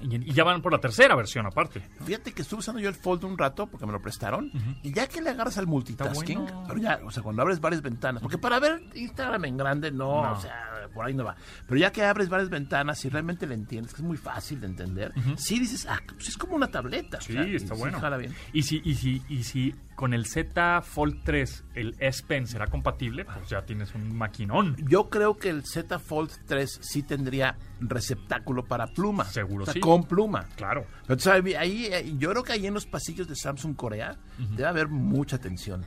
[0.02, 1.80] Y, y ya van por la tercera versión aparte.
[2.04, 4.50] Fíjate que estuve usando yo el Fold un rato porque me lo prestaron.
[4.82, 6.64] Y ya que le agarras al multitasking, bueno.
[6.66, 10.22] pero ya, o sea, cuando abres varias ventanas, porque para ver Instagram en grande, no,
[10.24, 10.32] No.
[10.32, 11.36] o sea, por ahí no va.
[11.66, 14.66] Pero ya que abres varias ventanas y realmente le entiendes, que es muy fácil de
[14.68, 17.18] entender, sí dices, ah, pues es como una tableta.
[17.18, 18.00] o Sí, y está bueno.
[18.00, 18.34] jala bien.
[18.52, 22.68] Y si, y si, y si con el Z Fold 3 el S Pen será
[22.68, 24.74] compatible, pues ya tienes un maquinón.
[24.88, 29.26] Yo creo que el Z Fold 3 sí tendría receptáculo para pluma.
[29.26, 29.80] Seguro o sea, sí.
[29.80, 30.46] Con pluma.
[30.56, 30.86] Claro.
[31.06, 34.64] Pero sabes, ahí, eh, yo creo que ahí en los pasillos de Samsung Corea debe
[34.64, 35.84] haber mucha tensión.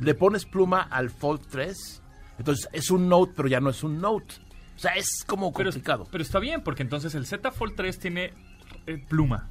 [0.00, 2.02] Le pones pluma al Fold 3,
[2.38, 4.36] entonces es un Note, pero ya no es un Note.
[4.76, 6.08] O sea, es como Pero, complicado.
[6.10, 8.32] pero está bien, porque entonces el Z Fold 3 tiene
[8.86, 9.50] eh, pluma.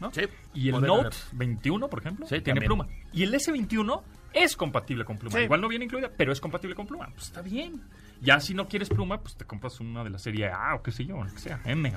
[0.00, 0.12] ¿No?
[0.12, 0.22] Sí,
[0.54, 1.14] Y el Note tener.
[1.32, 2.66] 21, por ejemplo, Sí, tiene también.
[2.66, 2.88] pluma.
[3.12, 5.36] Y el S21 es compatible con pluma.
[5.38, 5.44] Sí.
[5.44, 7.08] Igual no viene incluida, pero es compatible con pluma.
[7.14, 7.82] Pues está bien.
[8.20, 10.90] Ya si no quieres pluma, pues te compras una de la serie A o qué
[10.92, 11.92] sé yo, lo que sea, M.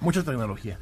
[0.00, 0.78] Mucha tecnología.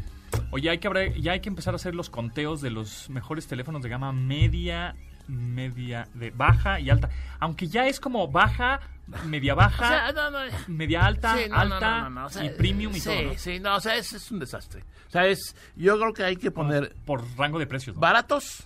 [0.50, 3.82] Oye, hay que, ya hay que empezar a hacer los conteos de los mejores teléfonos
[3.82, 4.94] de gama media,
[5.28, 7.08] media, de baja y alta.
[7.40, 8.80] Aunque ya es como baja,
[9.26, 12.50] media baja, O sea, no, no, media alta, Sí, no, no, alta o sea, y
[12.50, 13.38] premium y sí, todo, ¿no?
[13.38, 14.84] Sí, no, o sea, es, es un desastre.
[15.08, 18.64] O sea, es, yo creo que hay que poner Por rango de precios, baratos,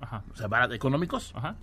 [0.00, 1.56] Ajá, o sea, barat- económicos, ajá,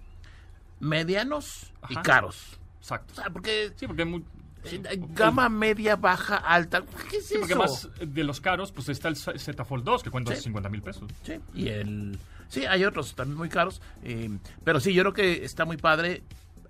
[0.79, 2.57] medianos y caros.
[2.79, 3.13] exacto.
[3.13, 4.23] O sea, porque Sí, porque muy...
[4.65, 7.61] eh, gama media, baja, alta, ¿qué es Sí, porque eso?
[7.61, 10.43] más de los caros, pues está el Z Fold 2, que cuesta Sí.
[10.43, 11.09] 50 mil pesos.
[11.23, 12.17] Sí, y el...
[12.53, 14.29] Sí, hay otros también muy caros, eh,
[14.63, 16.23] pero sí, yo creo que está muy padre,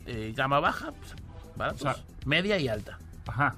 [0.06, 1.14] eh, gama baja, pues,
[1.56, 2.98] baratos, O sea- media y alta.
[3.28, 3.56] Ajá.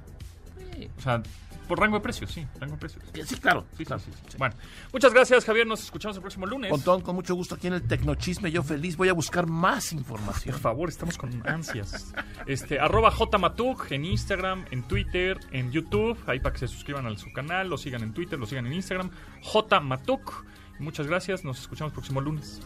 [0.73, 1.21] Sí, O sea,
[1.67, 3.03] por rango de precios, sí, rango de precios.
[3.27, 3.65] sí, claro.
[3.71, 4.01] Sí, sí, claro.
[4.05, 4.37] sí, sí.
[4.37, 4.53] Bueno,
[4.93, 5.65] muchas gracias, Javier.
[5.65, 6.69] Nos escuchamos el próximo lunes.
[6.69, 10.51] Pontón, con mucho gusto aquí en el Tecnochisme, yo feliz, voy a buscar más información.
[10.53, 12.13] Por favor, estamos con ansias.
[12.45, 17.17] Este, arroba jmatuk en Instagram, en Twitter, en YouTube, ahí para que se suscriban a
[17.17, 19.09] su canal, lo sigan en Twitter, lo sigan en Instagram,
[19.41, 20.45] jmatuk.
[20.79, 22.61] Muchas gracias, nos escuchamos próximo lunes.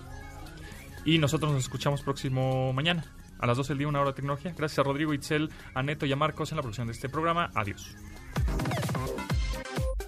[1.05, 3.05] Y nosotros nos escuchamos próximo mañana,
[3.39, 4.53] a las 12 del día, una hora de tecnología.
[4.57, 7.51] Gracias a Rodrigo, Itzel, a Neto y a Marcos en la producción de este programa.
[7.55, 7.95] Adiós.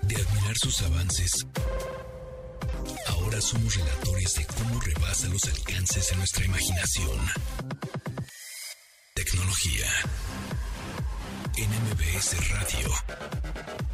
[0.03, 1.47] De admirar sus avances,
[3.07, 7.19] ahora somos relatores de cómo rebasa los alcances de nuestra imaginación.
[9.13, 9.87] Tecnología.
[11.57, 13.90] En MBS Radio.